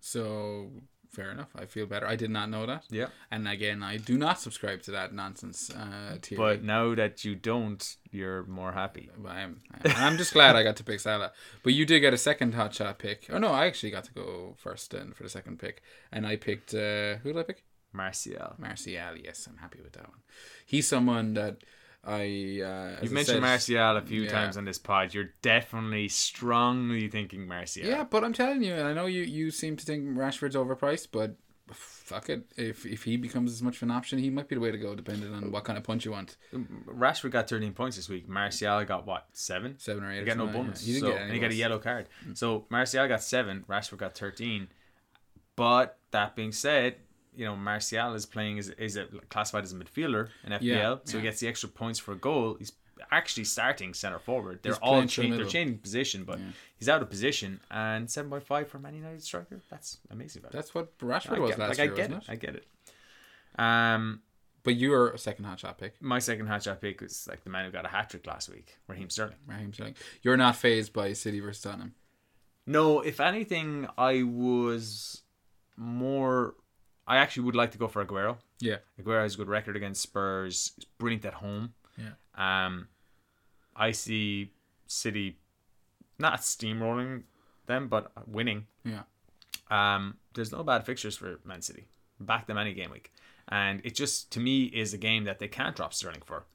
[0.00, 0.70] So
[1.10, 1.48] fair enough.
[1.56, 2.06] I feel better.
[2.06, 2.84] I did not know that.
[2.90, 3.06] Yeah.
[3.30, 6.38] And again, I do not subscribe to that nonsense uh, theory.
[6.38, 9.10] But now that you don't, you're more happy.
[9.26, 9.60] I am.
[9.72, 9.96] I am.
[9.96, 11.32] I'm just glad I got to pick Salah.
[11.62, 13.28] But you did get a second hot shot pick.
[13.30, 16.36] Oh no, I actually got to go first then for the second pick, and I
[16.36, 17.64] picked uh, who did I pick?
[17.92, 18.54] Martial.
[18.58, 19.16] Martial.
[19.24, 20.20] Yes, I'm happy with that one.
[20.66, 21.62] He's someone that
[22.06, 22.20] I.
[22.20, 24.30] Uh, You've I mentioned said- Martial a few yeah.
[24.30, 25.12] times on this pod.
[25.12, 27.84] You're definitely strongly thinking Martial.
[27.84, 31.36] Yeah, but I'm telling you, I know you you seem to think Rashford's overpriced, but
[31.72, 32.44] fuck it.
[32.56, 34.78] If if he becomes as much of an option, he might be the way to
[34.78, 36.36] go, depending on what kind of punch you want.
[36.54, 38.28] Rashford got 13 points this week.
[38.28, 39.26] Martial got what?
[39.32, 39.74] Seven?
[39.78, 40.20] Seven or eight.
[40.20, 40.66] He got no something, yeah.
[40.66, 40.86] bonus.
[40.86, 42.08] He didn't so, get any and he got a yellow card.
[42.34, 43.64] So Martial got seven.
[43.68, 44.68] Rashford got 13.
[45.56, 46.96] But that being said,
[47.36, 50.96] you know, Martial is playing is is a, classified as a midfielder in FPL, Yeah,
[51.04, 52.56] so he gets the extra points for a goal.
[52.58, 52.72] He's
[53.10, 54.60] actually starting center forward.
[54.62, 55.36] They're He's all through changing.
[55.36, 56.38] They're changing position, but
[56.78, 57.60] he's out of position.
[57.70, 59.60] And seven point five for Man United striker.
[59.70, 60.42] That's amazing.
[60.42, 60.52] Value.
[60.52, 62.28] That's what Rashford I was get, last like, year, I get wasn't it.
[62.28, 62.32] it?
[62.32, 62.66] I get it.
[63.58, 64.22] Um,
[64.64, 67.64] But a second hot shot pick, my second hat shot pick was like the man
[67.66, 69.36] who got a hat trick last week, Raheem Sterling.
[69.46, 69.94] Raheem Sterling.
[70.22, 71.94] You're not phased by City versus Tottenham.
[72.66, 75.22] No, if anything, I was
[75.76, 76.54] more.
[77.06, 78.78] I actually would like to go for Aguero Yeah.
[79.00, 80.72] Aguero has a good record against Spurs.
[80.76, 81.74] He's brilliant at home.
[81.96, 82.14] Yeah.
[82.66, 82.88] Um,
[83.74, 84.52] I see
[84.86, 85.38] City
[86.18, 87.22] not steamrolling
[87.66, 88.66] them, but winning.
[88.84, 89.02] Yeah.
[89.70, 91.86] Um, there's no bad fixtures for Man City.
[92.18, 93.12] Back them any game week,
[93.48, 96.46] and it just to me is a game that they can't drop Sterling for.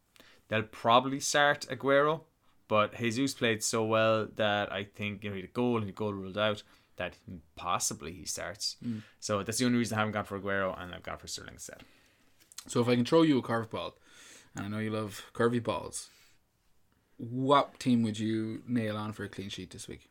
[0.47, 2.21] They'll probably start Aguero,
[2.67, 5.87] but Jesus played so well that I think you know he had a goal and
[5.87, 6.63] a goal ruled out
[7.01, 7.13] that
[7.55, 8.77] possibly he starts.
[8.83, 8.99] Hmm.
[9.19, 11.53] So that's the only reason I haven't gone for Aguero and I've gone for Sterling
[11.55, 11.81] instead.
[12.67, 13.93] So if I can throw you a curveball,
[14.55, 16.09] and I know you love curvy balls,
[17.17, 20.09] what team would you nail on for a clean sheet this week?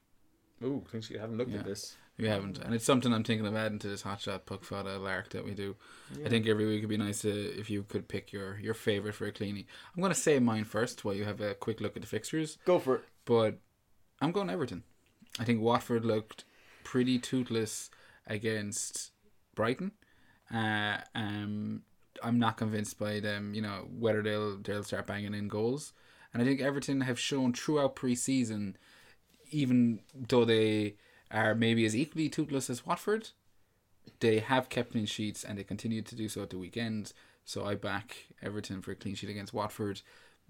[0.63, 1.61] Ooh, I think you haven't looked Yeah.
[1.61, 1.97] at this.
[2.19, 4.99] You haven't, and it's something I'm thinking of adding to this hot shot puck fada
[4.99, 5.75] lark that we do.
[6.25, 9.15] I think every week would be nice to if you could pick your your favorite
[9.15, 9.65] for a cleanie.
[9.95, 12.59] I'm going to say mine first while you have a quick look at the fixtures.
[12.67, 13.05] Go for it.
[13.25, 13.59] but
[14.21, 14.83] I'm going Everton.
[15.39, 16.45] I think Watford looked
[16.85, 17.91] pretty toothless
[18.27, 19.13] against
[19.55, 19.93] Brighton.
[20.53, 21.83] Uh, um,
[22.23, 23.55] I'm not convinced by them.
[23.55, 25.93] You know whether they'll they'll start banging in goals,
[26.33, 28.77] and I think Everton have shown throughout pre-season,
[29.51, 30.97] even though they
[31.31, 33.31] are maybe as equally toothless as Watford,
[34.21, 37.13] they have kept clean sheets and they continue to do so at the weekend.
[37.45, 40.03] So I back Everton for a clean sheet against Watford,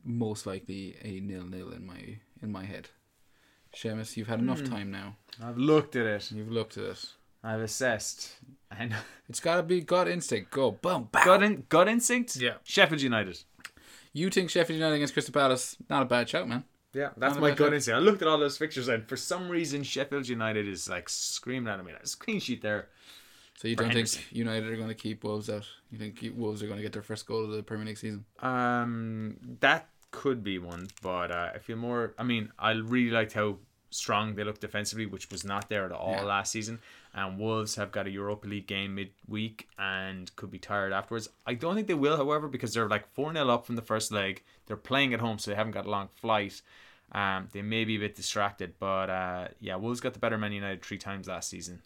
[0.04, 2.88] most likely a nil nil in my in my head.
[3.74, 5.16] Seamus, you've had enough time now.
[5.42, 6.32] I've looked at it.
[6.32, 7.04] You've looked at it.
[7.42, 8.32] I've assessed.
[8.76, 8.94] And
[9.28, 10.50] It's got to be gut instinct.
[10.50, 11.24] Go boom, bam.
[11.24, 12.36] gut, in, gut instinct.
[12.36, 12.54] Yeah.
[12.64, 13.38] Sheffield United.
[14.12, 15.76] You think Sheffield United against Crystal Palace?
[15.88, 16.64] Not a bad shout, man.
[16.92, 17.74] Yeah, that's Not my gut that.
[17.76, 17.96] instinct.
[17.96, 21.72] I looked at all those fixtures and for some reason Sheffield United is like screaming
[21.72, 21.92] at me.
[21.92, 22.88] There's a clean sheet there.
[23.56, 24.22] So you For don't Henderson.
[24.22, 25.66] think United are going to keep Wolves out?
[25.92, 28.24] You think Wolves are going to get their first goal of the Premier League season?
[28.40, 32.14] Um, that could be one, but uh, I feel more.
[32.18, 33.58] I mean, I really liked how
[33.90, 36.22] strong they looked defensively, which was not there at all Yeah.
[36.22, 36.78] last season.
[37.12, 41.28] And Wolves have got a Europa League game midweek and could be tired afterwards.
[41.44, 44.12] I don't think they will, however, because they're like 4 0 up from the first
[44.12, 44.42] leg.
[44.66, 46.62] They're playing at home, so they haven't got a long flight.
[47.12, 50.52] Um, they may be a bit distracted, but uh, yeah, Wolves got the better Man
[50.52, 51.82] United three times last season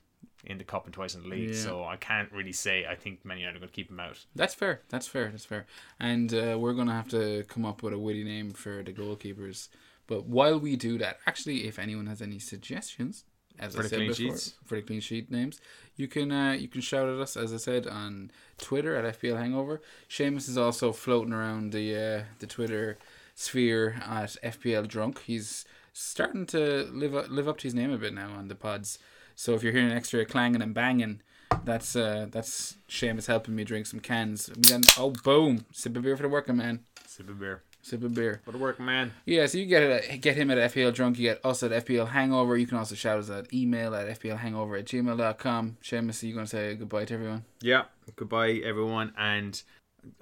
[0.47, 1.51] in the cup and twice in the league.
[1.51, 1.57] Yeah.
[1.57, 4.25] So I can't really say I think Man United are going to keep them out.
[4.35, 4.83] That's fair.
[4.89, 5.29] That's fair.
[5.31, 5.67] That's fair.
[6.01, 8.93] And uh, we're going to have to come up with a witty name for the
[8.93, 9.69] goalkeepers.
[10.07, 13.25] But while we do that, actually, if anyone has any suggestions,
[13.59, 14.55] as For I the said clean before, sheets?
[14.65, 15.61] for the clean sheet names,
[15.97, 19.39] you can uh, you can shout at us, as I said, on Twitter at FPL
[19.39, 19.81] Hangover.
[20.11, 22.99] Seamus is also floating around the uh, the Twitter
[23.35, 25.23] sphere at FPL Drunk.
[25.23, 28.55] He's starting to live up, live up to his name a bit now on the
[28.57, 28.99] pods.
[29.35, 31.21] So if you're hearing extra clanging and banging,
[31.65, 34.51] that's uh that's Seamus helping me drink some cans.
[34.55, 36.81] We got oh boom, sip a beer for the working man.
[37.07, 37.63] Sip a beer.
[37.85, 38.41] Sip a beer.
[38.45, 39.13] What a work, man.
[39.27, 41.71] Yeah, so you get it at, get him at FPL Drunk, you get us at
[41.71, 42.57] FPL Hangover.
[42.57, 45.77] You can also shout us at email at FPLhangover at gmail.com.
[45.83, 47.45] Seamus, are you going to say goodbye to everyone?
[47.61, 47.85] Yeah.
[48.17, 49.13] Goodbye, everyone.
[49.19, 49.63] And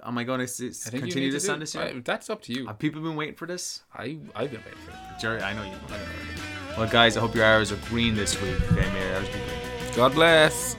[0.05, 1.85] am I going to I you continue to this on this year?
[1.85, 2.67] Right, That's up to you.
[2.67, 3.83] Have people been waiting for this?
[3.93, 5.19] I, I've been waiting for it.
[5.19, 5.77] Jerry, I know you.
[6.77, 8.59] Well, guys, I hope your arrows are green this week.
[8.71, 9.95] Okay, may your arrows be green.
[9.95, 10.75] God bless.